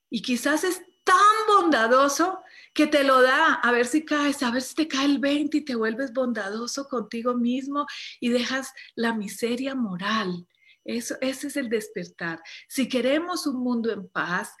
[0.09, 1.15] Y quizás es tan
[1.47, 2.41] bondadoso
[2.73, 5.57] que te lo da, a ver si caes, a ver si te cae el 20
[5.57, 7.85] y te vuelves bondadoso contigo mismo
[8.19, 10.47] y dejas la miseria moral.
[10.83, 12.41] Eso, ese es el despertar.
[12.67, 14.51] Si queremos un mundo en paz,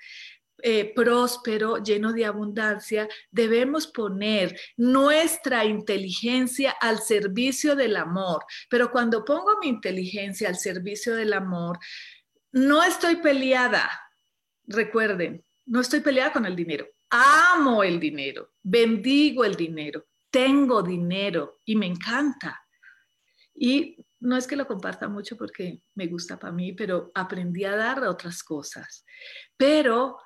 [0.63, 8.45] eh, próspero, lleno de abundancia, debemos poner nuestra inteligencia al servicio del amor.
[8.69, 11.79] Pero cuando pongo mi inteligencia al servicio del amor,
[12.51, 13.89] no estoy peleada.
[14.65, 16.87] Recuerden, no estoy peleada con el dinero.
[17.09, 22.65] Amo el dinero, bendigo el dinero, tengo dinero y me encanta.
[23.53, 27.75] Y no es que lo comparta mucho porque me gusta para mí, pero aprendí a
[27.75, 29.03] dar otras cosas.
[29.57, 30.19] Pero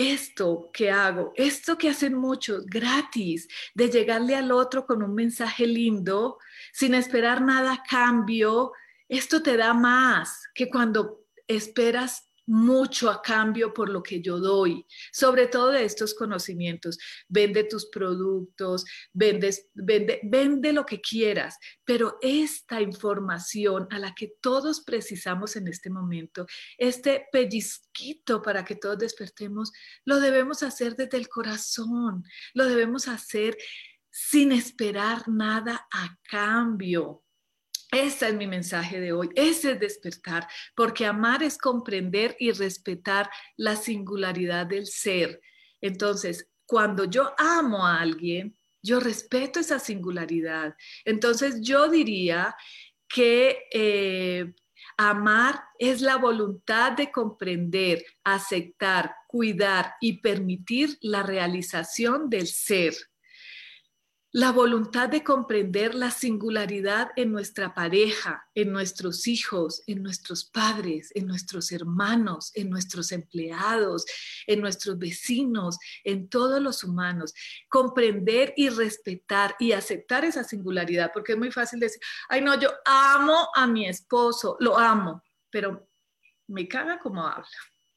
[0.00, 5.66] esto que hago, esto que hacen muchos, gratis, de llegarle al otro con un mensaje
[5.66, 6.38] lindo,
[6.72, 8.72] sin esperar nada a cambio,
[9.08, 14.84] esto te da más que cuando esperas mucho a cambio por lo que yo doy,
[15.12, 16.98] sobre todo de estos conocimientos.
[17.28, 24.80] Vende tus productos, vende, vende lo que quieras, pero esta información a la que todos
[24.80, 26.44] precisamos en este momento,
[26.76, 29.70] este pellizquito para que todos despertemos,
[30.04, 32.24] lo debemos hacer desde el corazón,
[32.54, 33.56] lo debemos hacer
[34.10, 37.22] sin esperar nada a cambio.
[37.92, 43.28] Ese es mi mensaje de hoy, ese es despertar, porque amar es comprender y respetar
[43.56, 45.40] la singularidad del ser.
[45.80, 50.74] Entonces, cuando yo amo a alguien, yo respeto esa singularidad.
[51.04, 52.54] Entonces, yo diría
[53.08, 54.54] que eh,
[54.96, 62.94] amar es la voluntad de comprender, aceptar, cuidar y permitir la realización del ser
[64.32, 71.10] la voluntad de comprender la singularidad en nuestra pareja, en nuestros hijos, en nuestros padres,
[71.16, 74.06] en nuestros hermanos, en nuestros empleados,
[74.46, 77.34] en nuestros vecinos, en todos los humanos.
[77.68, 82.70] Comprender y respetar y aceptar esa singularidad, porque es muy fácil decir, ay no, yo
[82.84, 85.88] amo a mi esposo, lo amo, pero
[86.46, 87.48] me caga como habla.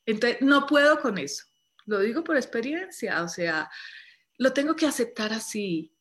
[0.03, 1.45] Entonces, no puedo con eso.
[1.85, 3.69] Lo digo por experiencia, o sea,
[4.39, 5.92] lo tengo que aceptar así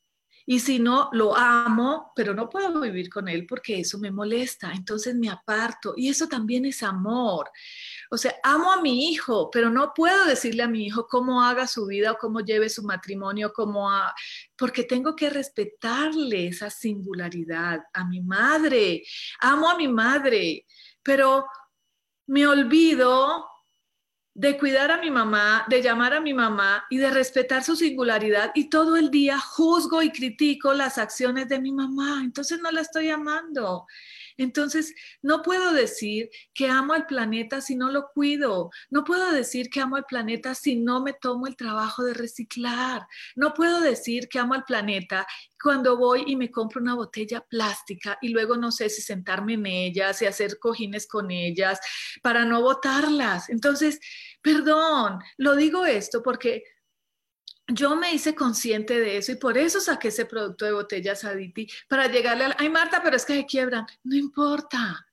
[0.45, 4.73] y si no, lo amo, pero no puedo vivir con él porque eso me molesta,
[4.73, 5.95] entonces me aparto.
[5.97, 7.51] Y eso también es amor.
[8.11, 11.67] O sea, amo a mi hijo, pero no puedo decirle a mi hijo cómo haga
[11.67, 13.89] su vida o cómo lleve su matrimonio, cómo
[14.57, 17.81] porque tengo que respetarle esa singularidad.
[17.93, 19.03] A mi madre,
[19.41, 20.67] amo a mi madre,
[21.03, 21.47] pero
[22.27, 23.52] me olvido
[24.35, 28.53] de cuidar a mi mamá, de llamar a mi mamá y de respetar su singularidad
[28.55, 32.81] y todo el día juzgo y critico las acciones de mi mamá, entonces no la
[32.81, 33.87] estoy amando.
[34.37, 38.71] Entonces, no puedo decir que amo al planeta si no lo cuido.
[38.91, 43.07] No puedo decir que amo al planeta si no me tomo el trabajo de reciclar.
[43.37, 45.27] No puedo decir que amo al planeta
[45.63, 49.67] cuando voy y me compro una botella plástica y luego no sé si sentarme en
[49.67, 51.79] ellas y hacer cojines con ellas
[52.23, 53.49] para no botarlas.
[53.49, 54.01] Entonces,
[54.43, 56.65] perdón, lo digo esto porque
[57.69, 61.69] yo me hice consciente de eso y por eso saqué ese producto de botellas Aditi
[61.89, 63.87] para llegarle al, ay Marta, pero es que se quiebran.
[64.03, 65.07] No importa.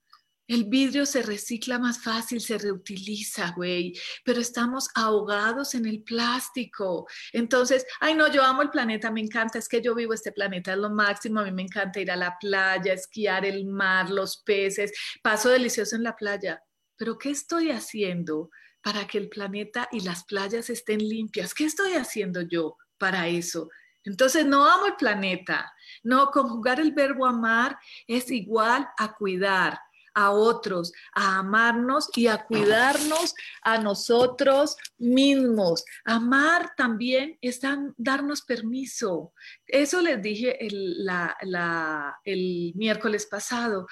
[0.47, 3.93] El vidrio se recicla más fácil, se reutiliza, güey,
[4.25, 7.07] pero estamos ahogados en el plástico.
[7.33, 10.71] Entonces, ay no, yo amo el planeta, me encanta, es que yo vivo este planeta,
[10.73, 14.37] es lo máximo, a mí me encanta ir a la playa, esquiar el mar, los
[14.37, 14.91] peces,
[15.21, 16.63] paso delicioso en la playa.
[16.97, 18.49] Pero ¿qué estoy haciendo
[18.81, 21.53] para que el planeta y las playas estén limpias.
[21.53, 23.69] ¿Qué estoy haciendo yo para eso?
[24.03, 25.73] Entonces, no amo el planeta.
[26.03, 27.77] No, conjugar el verbo amar
[28.07, 29.79] es igual a cuidar
[30.13, 35.85] a otros, a amarnos y a cuidarnos a nosotros mismos.
[36.03, 37.59] Amar también es
[37.97, 39.33] darnos permiso.
[39.65, 41.07] Eso les dije el,
[42.25, 43.87] el miércoles pasado.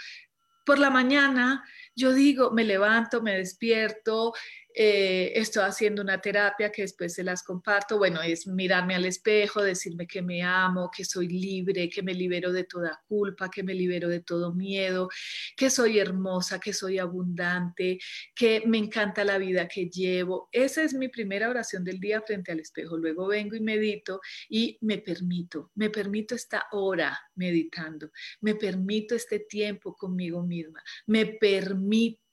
[0.65, 1.63] Por la mañana
[1.95, 4.33] yo digo, me levanto, me despierto,
[4.80, 7.97] eh, estoy haciendo una terapia que después se las comparto.
[7.97, 12.51] Bueno, es mirarme al espejo, decirme que me amo, que soy libre, que me libero
[12.51, 15.09] de toda culpa, que me libero de todo miedo,
[15.55, 17.97] que soy hermosa, que soy abundante,
[18.36, 20.47] que me encanta la vida que llevo.
[20.51, 22.97] Esa es mi primera oración del día frente al espejo.
[22.97, 28.11] Luego vengo y medito y me permito, me permito esta hora meditando,
[28.41, 32.26] me permito este tiempo conmigo misma, me permito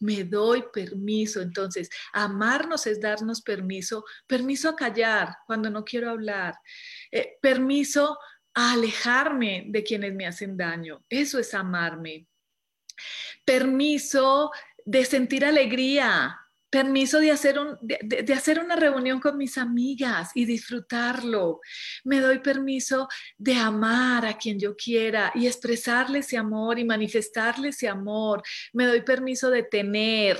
[0.00, 1.40] me doy permiso.
[1.40, 6.54] Entonces, amarnos es darnos permiso, permiso a callar cuando no quiero hablar,
[7.10, 8.18] eh, permiso
[8.54, 11.04] a alejarme de quienes me hacen daño.
[11.08, 12.26] Eso es amarme.
[13.44, 14.50] Permiso
[14.84, 16.39] de sentir alegría,
[16.70, 21.60] permiso de hacer, un, de, hacer una reunión con mis amigas y disfrutarlo.
[22.04, 27.70] Me doy permiso de amar a quien yo quiera y expresarle ese amor y manifestarle
[27.70, 28.42] ese amor.
[28.72, 30.38] Me doy permiso de tener.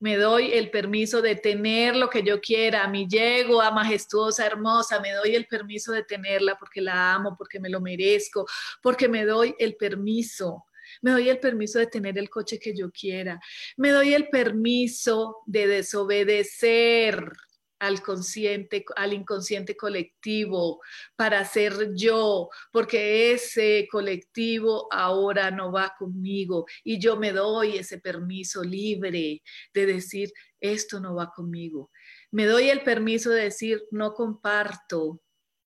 [0.00, 5.12] Me doy el permiso de tener lo que yo quiera, mi yegua majestuosa, hermosa, me
[5.12, 8.46] doy el permiso de tenerla porque la amo, porque me lo merezco,
[8.82, 10.64] porque me doy el permiso
[11.02, 13.40] me doy el permiso de tener el coche que yo quiera,
[13.76, 17.32] me doy el permiso de desobedecer
[17.80, 20.80] al consciente, al inconsciente colectivo
[21.16, 27.98] para ser yo, porque ese colectivo ahora no va conmigo y yo me doy ese
[27.98, 29.42] permiso libre
[29.74, 30.30] de decir,
[30.60, 31.90] esto no va conmigo.
[32.30, 35.22] Me doy el permiso de decir, no comparto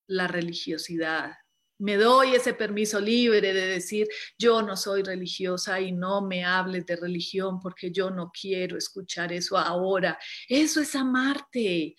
[0.06, 1.32] la religiosidad,
[1.78, 4.06] me doy ese permiso libre de decir,
[4.38, 9.32] yo no soy religiosa y no me hables de religión porque yo no quiero escuchar
[9.32, 10.18] eso ahora.
[10.48, 11.96] Eso es amarte.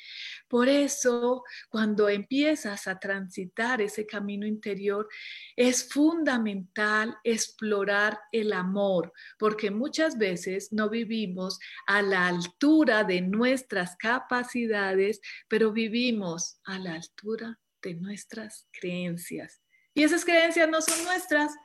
[0.47, 5.07] Por eso, cuando empiezas a transitar ese camino interior,
[5.55, 13.95] es fundamental explorar el amor, porque muchas veces no vivimos a la altura de nuestras
[13.97, 19.64] capacidades, pero vivimos a la altura de nuestras creencias.
[19.95, 21.55] Y esas creencias no son nuestras.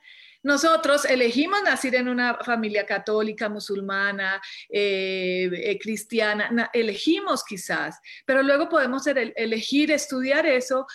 [0.42, 8.70] Nosotros elegimos nacer en una familia católica, musulmana, eh, eh, cristiana, elegimos quizás, pero luego
[8.70, 10.86] podemos elegir estudiar eso,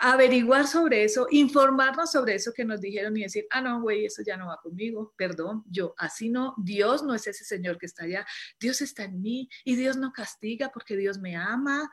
[0.00, 4.22] averiguar sobre eso, informarnos sobre eso que nos dijeron y decir, ah, no, güey, eso
[4.26, 8.04] ya no va conmigo, perdón, yo así no, Dios no es ese Señor que está
[8.04, 8.24] allá,
[8.58, 11.90] Dios está en mí y Dios no castiga porque Dios me ama,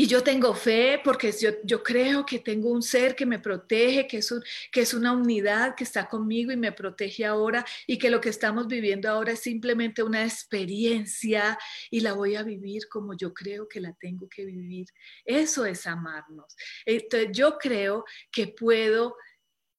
[0.00, 4.06] y yo tengo fe porque yo, yo, creo que tengo un ser que me protege,
[4.06, 4.32] que es,
[4.72, 8.30] que es una unidad que está conmigo y me protege ahora y que lo que
[8.30, 11.58] estamos viviendo ahora es simplemente una experiencia
[11.90, 14.86] y la voy a vivir como yo creo que la tengo que vivir.
[15.22, 16.56] Eso es amarnos.
[16.86, 19.16] Entonces yo creo que puedo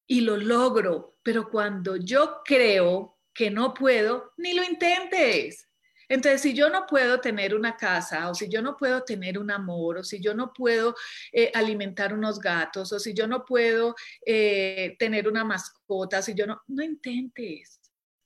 [0.05, 5.70] y lo logro, pero cuando yo creo que no puedo, ni lo intentes.
[6.12, 9.49] Entonces, si yo no puedo tener una casa, o si yo no puedo tener un
[9.49, 10.93] amor, o si yo no puedo
[11.32, 13.95] eh, alimentar unos gatos, o si yo no puedo
[14.26, 17.80] eh, tener una mascota, si yo no, no intentes,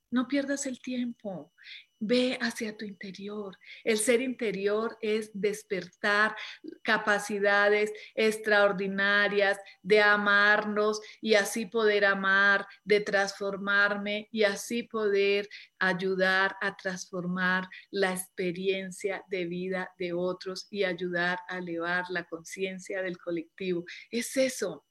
[0.09, 1.53] no pierdas el tiempo.
[1.99, 3.57] Ve hacia tu interior.
[3.83, 6.35] El ser interior es despertar
[6.83, 15.47] capacidades extraordinarias de amarnos y así poder amar, de transformarme y así poder
[15.79, 23.01] ayudar a transformar la experiencia de vida de otros y ayudar a elevar la conciencia
[23.01, 23.85] del colectivo.
[24.11, 24.85] Es eso,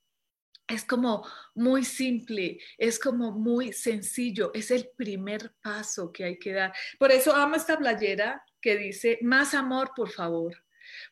[0.66, 6.52] es como muy simple, es como muy sencillo, es el primer paso que hay que
[6.52, 6.72] dar.
[6.98, 10.56] Por eso amo esta playera que dice, más amor, por favor.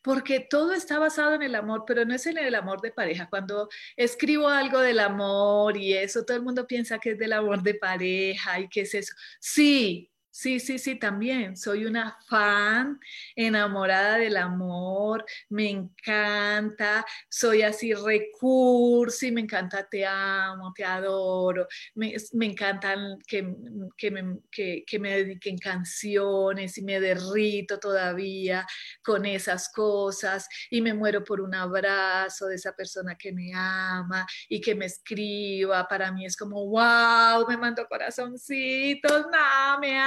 [0.03, 3.29] Porque todo está basado en el amor, pero no es el amor de pareja.
[3.29, 7.63] Cuando escribo algo del amor y eso, todo el mundo piensa que es del amor
[7.63, 9.15] de pareja y que es eso.
[9.41, 11.59] Sí, Sí, sí, sí, también.
[11.59, 12.99] Soy una fan
[13.37, 22.15] enamorada del amor, me encanta, soy así recursi, me encanta, te amo, te adoro, me,
[22.41, 28.67] encantan que, me, que me dediquen canciones y me derrito todavía
[29.05, 34.27] con esas cosas y me muero por un abrazo de esa persona que me ama
[34.49, 35.87] y que me escriba.
[35.89, 39.99] Para mí es como, wow, me mando corazoncitos, no, me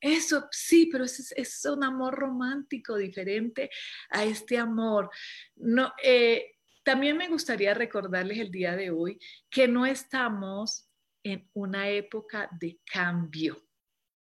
[0.00, 3.70] eso sí, pero es, es, un amor romántico diferente
[4.10, 5.10] a este amor.
[5.54, 10.88] No, eh, también me gustaría recordarles el día de hoy que no estamos
[11.22, 13.64] en una época de cambio.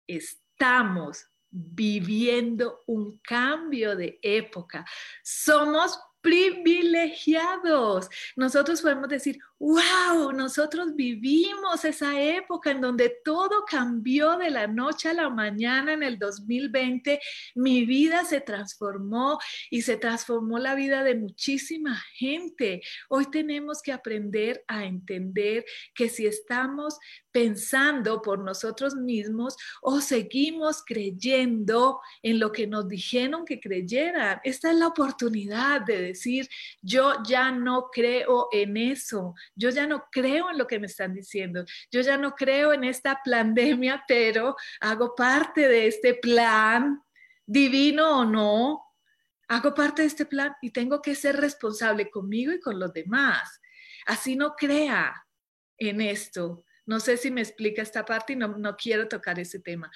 [0.06, 4.86] Estamos viviendo un cambio de época.
[5.24, 8.08] Somos privilegiados.
[8.36, 15.10] Nosotros podemos decir, wow, nosotros vivimos esa época en donde todo cambió de la noche
[15.10, 17.20] a la mañana en el 2020.
[17.54, 19.38] Mi vida se transformó
[19.70, 22.82] y se transformó la vida de muchísima gente.
[23.08, 26.98] Hoy tenemos que aprender a entender que si estamos
[27.32, 34.72] pensando por nosotros mismos o seguimos creyendo en lo que nos dijeron que creyeran, esta
[34.72, 36.50] es la oportunidad de decir,
[36.82, 41.14] yo ya no creo en eso yo ya no creo en lo que me están
[41.14, 47.02] diciendo, yo ya no creo en esta pandemia, pero hago parte de este plan,
[47.46, 48.84] divino o no,
[49.48, 53.60] hago parte de este plan y tengo que ser responsable conmigo y con los demás.
[54.06, 55.14] Así no crea
[55.78, 56.64] en esto.
[56.86, 59.92] No sé si me explica esta parte y no, no quiero tocar ese tema.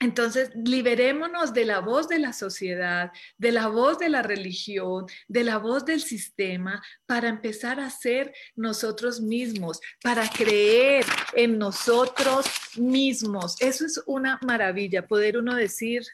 [0.00, 5.42] Entonces, liberémonos de la voz de la sociedad, de la voz de la religión, de
[5.42, 12.46] la voz del sistema, para empezar a ser nosotros mismos, para creer en nosotros
[12.76, 13.56] mismos.
[13.60, 16.04] Eso es una maravilla, poder uno decir,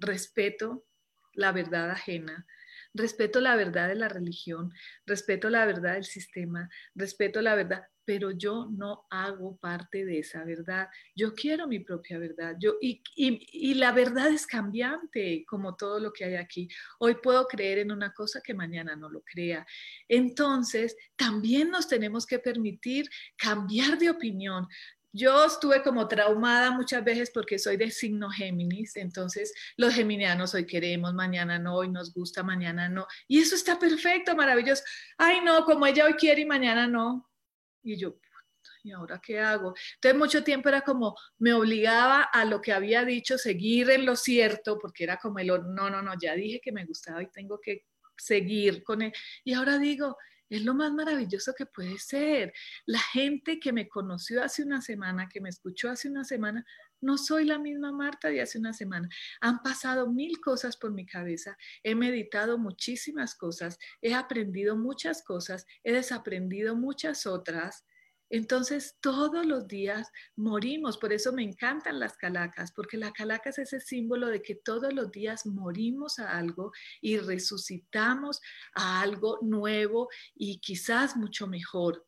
[0.00, 0.84] respeto
[1.34, 2.44] la verdad ajena,
[2.92, 4.74] respeto la verdad de la religión,
[5.06, 10.44] respeto la verdad del sistema, respeto la verdad, pero yo no hago parte de esa
[10.44, 10.88] verdad.
[11.14, 12.56] Yo quiero mi propia verdad.
[12.58, 16.68] Yo, y, y, la verdad es cambiante, como todo lo que hay aquí.
[16.98, 19.66] Hoy puedo creer en una cosa que mañana no lo crea.
[20.08, 24.66] Entonces, también nos tenemos que permitir cambiar de opinión.
[25.14, 30.64] Yo estuve como traumada muchas veces porque soy de signo Géminis, entonces los geminianos hoy
[30.64, 33.06] queremos, mañana no, hoy nos gusta, mañana no.
[33.28, 34.82] Y eso está perfecto, maravilloso.
[35.18, 37.31] Ay, no, como ella hoy quiere y mañana no
[37.82, 38.18] y yo,
[38.82, 39.74] ¿y ahora qué hago?
[39.94, 44.16] Entonces mucho tiempo era como, me obligaba a lo que había dicho, seguir en lo
[44.16, 47.60] cierto, porque era como el, no, no, no, ya dije que me gustaba y tengo
[47.60, 47.84] que
[48.16, 49.12] seguir con él.
[49.44, 50.16] Y ahora digo,
[50.48, 52.52] es lo más maravilloso que puede ser.
[52.86, 56.64] La gente que me conoció hace una semana, que me escuchó hace una semana,
[57.02, 59.08] no soy la misma Marta de hace una semana.
[59.40, 61.58] Han pasado mil cosas por mi cabeza.
[61.82, 63.78] He meditado muchísimas cosas.
[64.00, 65.66] He aprendido muchas cosas.
[65.84, 67.84] He desaprendido muchas otras.
[68.30, 70.96] Entonces, todos los días morimos.
[70.96, 74.94] Por eso me encantan las calacas, porque la calaca es ese símbolo de que todos
[74.94, 76.72] los días morimos a algo
[77.02, 78.40] y resucitamos
[78.74, 82.06] a algo nuevo y quizás mucho mejor.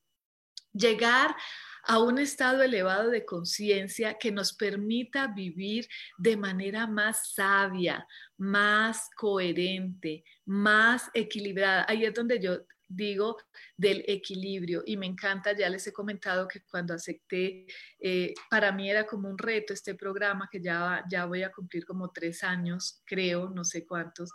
[0.75, 1.35] Llegar
[1.87, 5.87] a un estado elevado de conciencia que nos permita vivir
[6.18, 8.07] de manera más sabia,
[8.37, 11.87] más coherente, más equilibrada.
[11.89, 13.37] Ahí es donde yo digo
[13.77, 17.66] del equilibrio y me encanta, ya les he comentado que cuando acepté,
[17.99, 21.85] eh, para mí era como un reto este programa que ya, ya voy a cumplir
[21.85, 24.31] como tres años, creo, no sé cuántos,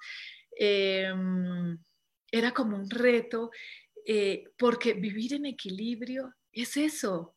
[0.51, 1.77] em,
[2.31, 3.49] era como un reto
[4.05, 7.35] eh, porque vivir en equilibrio es eso,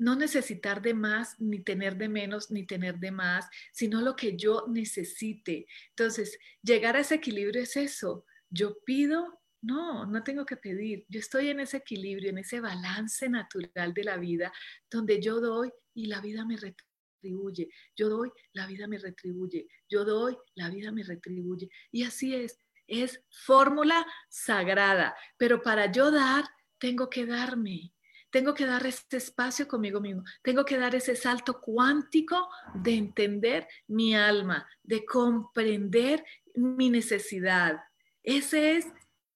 [0.00, 4.36] no necesitar de más, ni tener de menos, ni tener de más, sino lo que
[4.36, 5.66] yo necesite.
[5.90, 8.24] Entonces, llegar a ese equilibrio es eso.
[8.48, 11.04] Yo pido, no, no tengo que pedir.
[11.08, 14.50] Yo estoy en ese equilibrio, en ese balance natural de la vida,
[14.90, 17.68] donde yo doy y la vida me retribuye.
[17.94, 19.68] Yo doy, la vida me retribuye.
[19.86, 21.68] Yo doy, la vida me retribuye.
[21.92, 22.58] Y así es,
[22.90, 25.16] es fórmula sagrada.
[25.38, 26.44] Pero para yo dar,
[26.78, 27.92] tengo que darme
[28.30, 33.68] tengo que dar ese espacio conmigo mismo, tengo que dar ese salto cuántico de entender
[33.88, 36.24] mi alma, de comprender
[36.54, 37.80] mi necesidad.
[38.22, 38.86] Ese es,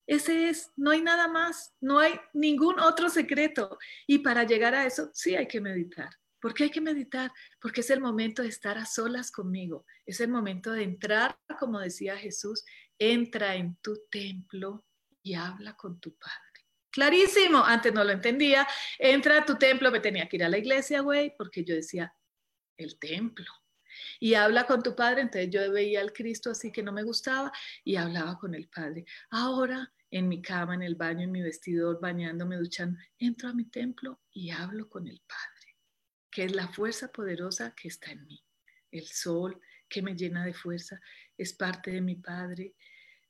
[0.06, 3.78] ese es, no hay nada más, no hay ningún otro secreto.
[4.06, 6.10] Y para llegar a eso, sí hay que meditar.
[6.40, 7.32] ¿Por qué hay que meditar?
[7.58, 11.80] Porque es el momento de estar a solas conmigo, es el momento de entrar, como
[11.80, 12.64] decía Jesús,
[12.98, 14.84] entra en tu templo
[15.22, 16.54] y habla con tu Padre.
[16.90, 18.68] Clarísimo, antes no lo entendía.
[18.98, 22.14] Entra a tu templo, me tenía que ir a la iglesia, güey, porque yo decía,
[22.76, 23.46] el templo.
[24.20, 27.52] Y habla con tu padre, entonces yo veía al Cristo así que no me gustaba
[27.84, 29.04] y hablaba con el Padre.
[29.30, 33.64] Ahora, en mi cama, en el baño, en mi vestidor, bañándome, duchando, entro a mi
[33.64, 35.76] templo y hablo con el Padre,
[36.30, 38.44] que es la fuerza poderosa que está en mí.
[38.90, 41.00] El sol que me llena de fuerza
[41.36, 42.74] es parte de mi Padre,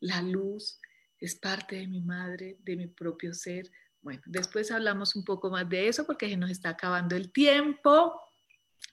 [0.00, 0.80] la luz
[1.18, 3.70] es parte de mi madre, de mi propio ser.
[4.02, 8.20] Bueno, después hablamos un poco más de eso porque se nos está acabando el tiempo.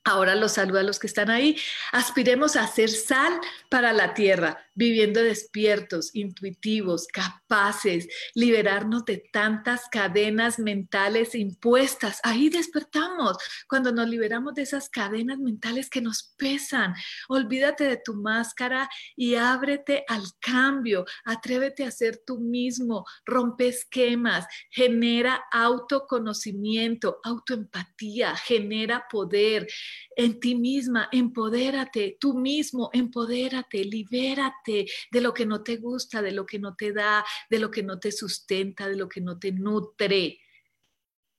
[0.03, 1.55] Ahora los saludo a los que están ahí.
[1.91, 3.39] Aspiremos a ser sal
[3.69, 12.19] para la tierra, viviendo despiertos, intuitivos, capaces, liberarnos de tantas cadenas mentales impuestas.
[12.23, 13.37] Ahí despertamos
[13.67, 16.95] cuando nos liberamos de esas cadenas mentales que nos pesan.
[17.29, 21.05] Olvídate de tu máscara y ábrete al cambio.
[21.25, 23.05] Atrévete a ser tú mismo.
[23.23, 24.47] Rompe esquemas.
[24.71, 28.35] Genera autoconocimiento, autoempatía.
[28.35, 29.67] Genera poder
[30.15, 36.31] en ti misma, empodérate, tú mismo, empodérate, libérate de lo que no te gusta, de
[36.31, 39.39] lo que no te da, de lo que no te sustenta, de lo que no
[39.39, 40.39] te nutre.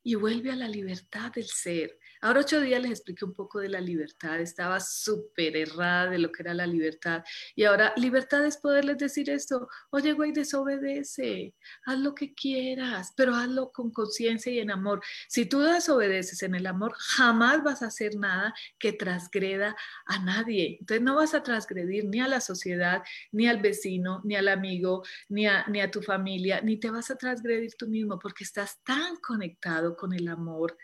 [0.04, 1.98] Y vuelve a la libertad del ser.
[2.24, 6.30] Ahora ocho días les expliqué un poco de la libertad, estaba súper errada de lo
[6.30, 7.24] que era la libertad.
[7.56, 11.52] Y ahora libertad es poderles decir esto, oye güey, desobedece,
[11.84, 15.02] haz lo que quieras, pero hazlo con conciencia y en amor.
[15.26, 19.74] Si tú desobedeces en el amor, jamás vas a hacer nada que transgreda
[20.06, 20.76] a nadie.
[20.78, 23.02] Entonces no vas a transgredir ni a la sociedad,
[23.32, 27.10] ni al vecino, ni al amigo, ni a, ni a tu familia, ni te vas
[27.10, 30.76] a transgredir tú mismo porque estás tan conectado con el amor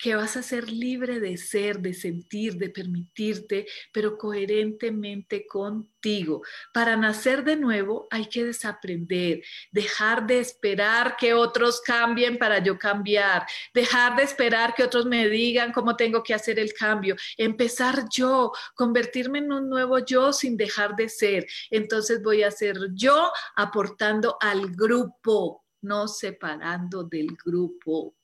[0.00, 6.42] que vas a ser libre de ser, de sentir, de permitirte, pero coherentemente contigo.
[6.72, 12.78] Para nacer de nuevo hay que desaprender, dejar de esperar que otros cambien para yo
[12.78, 18.08] cambiar, dejar de esperar que otros me digan cómo tengo que hacer el cambio, empezar
[18.10, 21.46] yo, convertirme en un nuevo yo sin dejar de ser.
[21.70, 28.14] Entonces voy a ser yo aportando al grupo, no separando del grupo.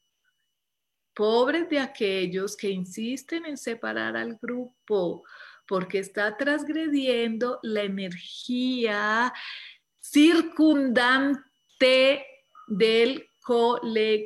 [1.17, 5.25] Pobres de aquellos que insisten en separar al grupo,
[5.67, 9.33] porque está transgrediendo la energía
[9.99, 11.43] circundante
[12.69, 14.19] del colectivo.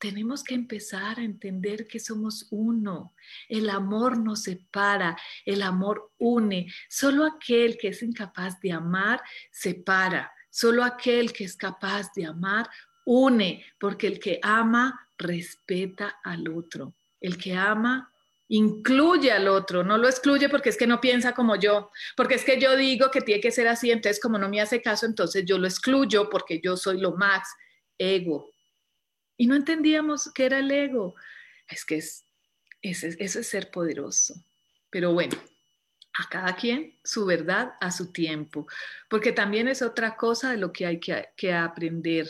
[0.00, 3.14] Tenemos que empezar a entender que somos uno.
[3.48, 5.16] El amor nos separa,
[5.46, 6.66] el amor une.
[6.88, 9.22] Solo aquel que es incapaz de amar
[9.52, 10.32] separa.
[10.50, 12.68] Solo aquel que es capaz de amar
[13.04, 16.94] une, porque el que ama respeta al otro.
[17.20, 18.12] El que ama
[18.48, 22.44] incluye al otro, no lo excluye porque es que no piensa como yo, porque es
[22.44, 25.44] que yo digo que tiene que ser así, entonces como no me hace caso, entonces
[25.44, 27.48] yo lo excluyo porque yo soy lo más
[27.96, 28.50] ego.
[29.36, 31.14] Y no entendíamos qué era el ego.
[31.68, 32.24] Es que es,
[32.82, 34.34] eso es ser poderoso.
[34.90, 35.36] Pero bueno,
[36.14, 38.66] a cada quien su verdad a su tiempo,
[39.08, 42.28] porque también es otra cosa de lo que hay que, aprender,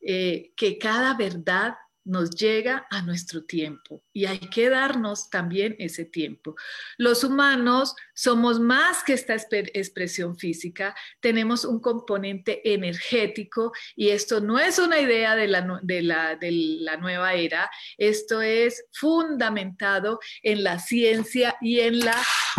[0.00, 6.04] eh, que cada verdad nos llega a nuestro tiempo y hay que darnos también ese
[6.04, 6.56] tiempo.
[6.96, 14.58] Los humanos somos más que esta expresión física, tenemos un componente energético y esto no
[14.58, 20.64] es una idea de la, de la, de la nueva era, esto es fundamentado en
[20.64, 22.16] la ciencia y en la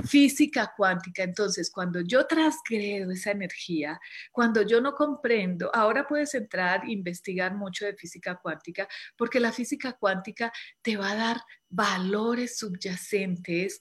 [0.08, 1.24] física cuántica.
[1.24, 4.00] Entonces, cuando yo transgredo esa energía,
[4.32, 8.88] cuando yo no comprendo, ahora puedes entrar investigar mucho de física cuántica,
[9.18, 13.80] porque la física cuántica te va a dar valores subyacentes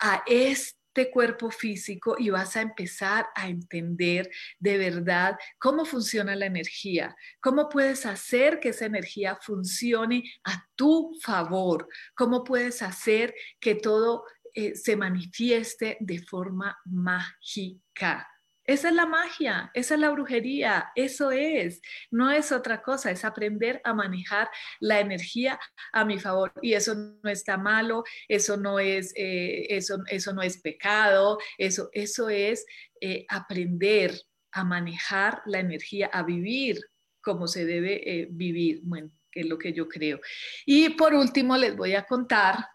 [0.00, 6.46] a este cuerpo físico y vas a empezar a entender de verdad cómo funciona la
[6.46, 13.74] energía, cómo puedes hacer que esa energía funcione a tu favor, cómo puedes hacer que
[13.74, 18.28] todo eh, se manifieste de forma mágica.
[18.64, 23.24] Esa es la magia, esa es la brujería, eso es, no es otra cosa, es
[23.24, 24.48] aprender a manejar
[24.78, 25.58] la energía
[25.92, 26.52] a mi favor.
[26.62, 31.90] Y eso no está malo, eso no es, eh, eso, eso no es pecado, eso,
[31.92, 32.64] eso es
[33.00, 34.14] eh, aprender
[34.52, 36.78] a manejar la energía, a vivir
[37.20, 40.20] como se debe vivir, bueno, que es lo que yo creo.
[40.66, 42.66] Y por último, les voy a contar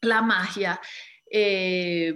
[0.00, 0.80] la magia.
[1.30, 2.14] Eh,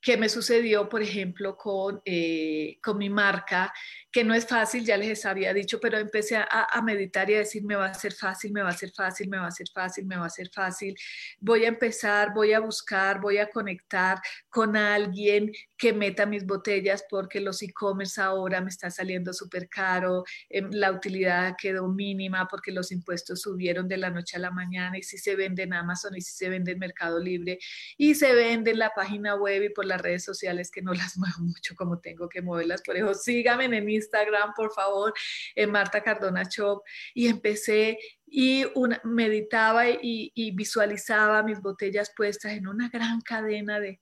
[0.00, 3.72] que me sucedió, por ejemplo, con, eh, con mi marca,
[4.10, 7.38] que no es fácil, ya les había dicho, pero empecé a, a, meditar y a
[7.40, 9.68] decir, me va a ser fácil, me va a ser fácil, me va a ser
[9.72, 10.96] fácil, me va a ser fácil.
[11.38, 17.04] Voy a empezar, voy a buscar, voy a conectar con alguien que meta mis botellas
[17.08, 22.72] porque los e-commerce ahora me está saliendo súper caro, em, la utilidad quedó mínima porque
[22.72, 26.16] los impuestos subieron de la noche a la mañana y si se vende en Amazon
[26.16, 27.58] y si se vende en Mercado Libre
[27.96, 31.16] y se vende en la página web y por las redes sociales que no las
[31.18, 32.82] muevo mucho como tengo que moverlas.
[32.82, 35.12] Por eso síganme en Instagram, por favor,
[35.54, 36.82] en Marta Cardona Shop
[37.14, 38.64] y empecé y
[39.04, 44.00] meditaba y, y, visualizaba mis botellas puestas en una gran cadena de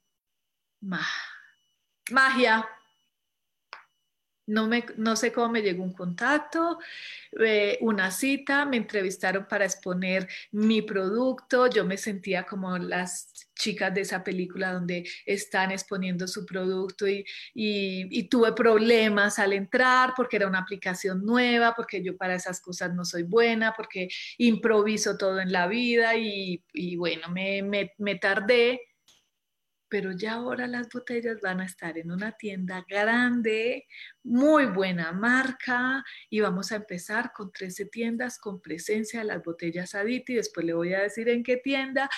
[2.11, 2.69] magia,
[4.49, 6.79] no, me, no sé cómo me llegó un contacto,
[7.39, 13.93] eh, una cita, me entrevistaron para exponer mi producto, yo me sentía como las chicas
[13.93, 17.25] de esa película donde están exponiendo su producto y,
[17.55, 22.95] y, tuve problemas al entrar porque era una aplicación nueva, porque yo para esas cosas
[22.95, 28.15] no soy buena, porque improviso todo en la vida y, y bueno, me, me, me
[28.17, 28.88] tardé
[29.89, 33.87] pero ya ahora las botellas van a estar en una tienda grande,
[34.23, 39.95] muy buena marca, y vamos a empezar con 13 tiendas con presencia de las botellas
[39.95, 40.35] Aditi.
[40.35, 42.09] Después le voy a decir en qué tienda.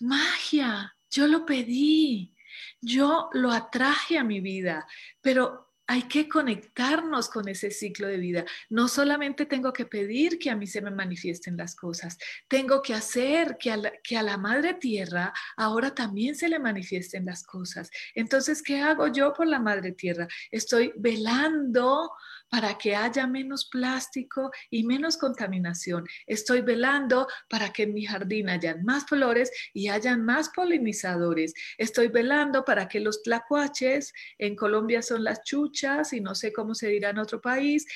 [0.00, 2.34] Magia, yo lo pedí,
[2.80, 4.86] yo lo atraje a mi vida,
[5.20, 8.44] pero hay que conectarnos con ese ciclo de vida.
[8.68, 12.92] No solamente tengo que pedir que a mí se me manifiesten las cosas, tengo que
[12.92, 17.42] hacer que a la, que a la Madre Tierra ahora también se le manifiesten las
[17.42, 17.90] cosas.
[18.14, 20.28] Entonces, ¿qué hago yo por la Madre Tierra?
[20.50, 22.12] Estoy velando
[22.48, 26.06] para que haya menos plástico y menos contaminación.
[26.26, 31.54] Estoy velando para que en mi jardín hayan más flores y hayan más polinizadores.
[31.76, 36.74] Estoy velando para que los tlacuaches, en Colombia son las chuchas y no sé cómo
[36.74, 37.86] se dirá en otro país,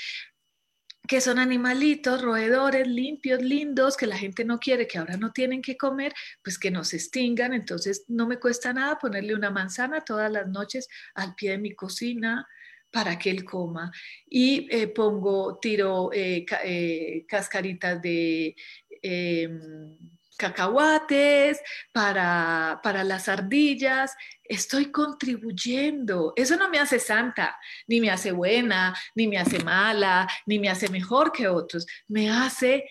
[1.09, 5.61] que son animalitos, roedores limpios, lindos, que la gente no quiere, que ahora no tienen
[5.61, 7.53] que comer, pues que no se extingan.
[7.53, 11.75] Entonces no me cuesta nada ponerle una manzana todas las noches al pie de mi
[11.75, 12.47] cocina,
[12.93, 13.91] para que él coma.
[14.29, 18.55] Y eh, pongo, tiro eh, eh, cascaritas de
[19.03, 19.97] em,
[20.37, 21.61] cacahuates
[21.93, 24.15] para, para las ardillas.
[24.45, 26.35] Estoy contribuyendo.
[26.37, 30.69] Eso no me hace santa, ni me hace buena, ni me hace mala, ni me
[30.69, 31.87] hace mejor que otros.
[32.09, 32.85] Me hace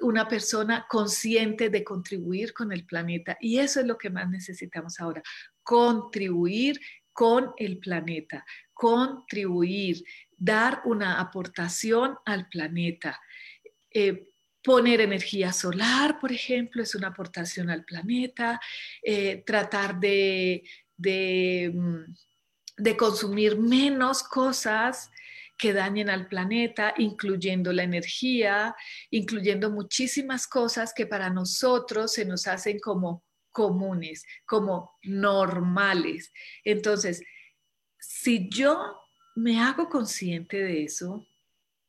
[0.00, 3.36] una persona consciente de contribuir con el planeta.
[3.40, 5.22] Y eso es lo que más necesitamos ahora,
[5.62, 6.80] contribuir
[7.12, 8.44] con el planeta,
[8.82, 10.02] contribuir,
[10.36, 13.20] dar una aportación al planeta.
[13.88, 18.60] Eh, poner energía solar, por ejemplo, es una aportación al planeta.
[19.00, 20.64] Eh, tratar de,
[20.98, 22.12] mm,
[22.76, 25.12] de, consumir menos cosas
[25.56, 28.74] que dañen al planeta, incluyendo la energía,
[29.10, 33.22] incluyendo muchísimas cosas que para nosotros se nos hacen como
[33.52, 36.32] comunes, como normales.
[36.64, 37.22] Entonces,
[38.02, 39.00] si yo
[39.36, 41.26] me hago consciente de eso,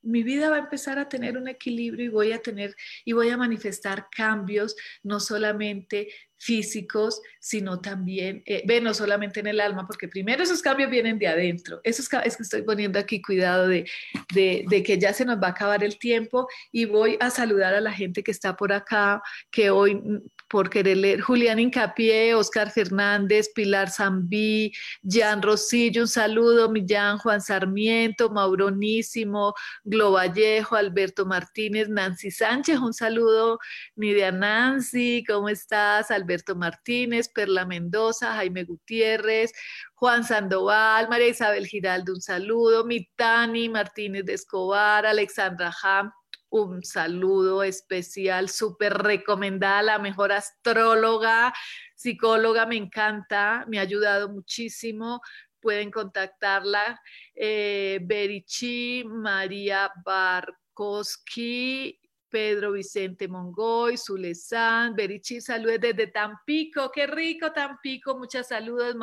[0.03, 3.29] mi vida va a empezar a tener un equilibrio y voy a tener y voy
[3.29, 6.09] a manifestar cambios no solamente
[6.43, 11.17] físicos, sino también, eh, ve, no solamente en el alma, porque primero esos cambios vienen
[11.17, 11.79] de adentro.
[11.83, 13.89] Eso es, que estoy poniendo aquí cuidado de,
[14.33, 17.81] de, que ya se nos va a acabar el tiempo y voy a saludar a
[17.81, 19.21] la gente que está por acá,
[19.51, 20.01] que hoy
[20.49, 21.21] por querer leer.
[21.21, 24.71] Julián Incapié, Oscar Fernández, Pilar Zambí,
[25.03, 32.93] Jan Rosillo, un saludo, Millán, Juan Sarmiento, Mauronísimo, Glo Vallejo, Alberto Martínez, Nancy Sánchez, un
[32.93, 33.59] saludo,
[33.95, 36.11] Nidia Nancy, ¿cómo estás?
[36.11, 39.53] Alberto Martínez, Perla Mendoza, Jaime Gutiérrez,
[39.95, 46.11] Juan Sandoval, María Isabel Giraldo, un saludo, Mitani Martínez de Escobar, Alexandra Ham,
[46.49, 51.53] un saludo especial, súper recomendada, la mejor astróloga,
[51.95, 55.21] psicóloga, me encanta, me ha ayudado muchísimo.
[55.59, 57.01] Pueden contactarla,
[57.33, 62.02] eh, Berichi María Barkowski
[62.33, 68.95] Pedro Vicente Mongoy, Zulesán, Berichi, saludos desde Tampico, qué rico Tampico, muchas saludos,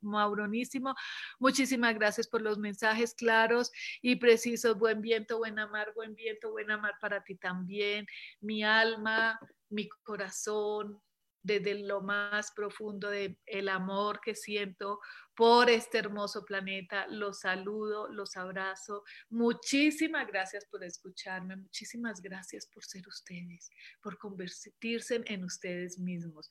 [0.00, 0.94] Mauronísimo,
[1.38, 3.70] muchísimas gracias por los mensajes claros
[4.00, 8.06] y precisos, buen viento, buen amar, buen viento, buen amar para ti también,
[8.40, 10.98] mi alma, mi corazón,
[11.42, 14.98] desde lo más profundo del el amor que siento
[15.38, 17.06] por este hermoso planeta.
[17.06, 19.04] Los saludo, los abrazo.
[19.30, 23.70] Muchísimas gracias por escucharme, muchísimas gracias por ser ustedes,
[24.02, 26.50] por convertirse en ustedes mismos.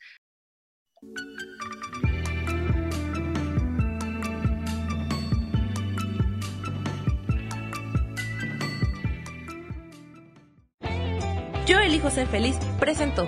[11.65, 13.27] Yo elijo ser feliz, presento.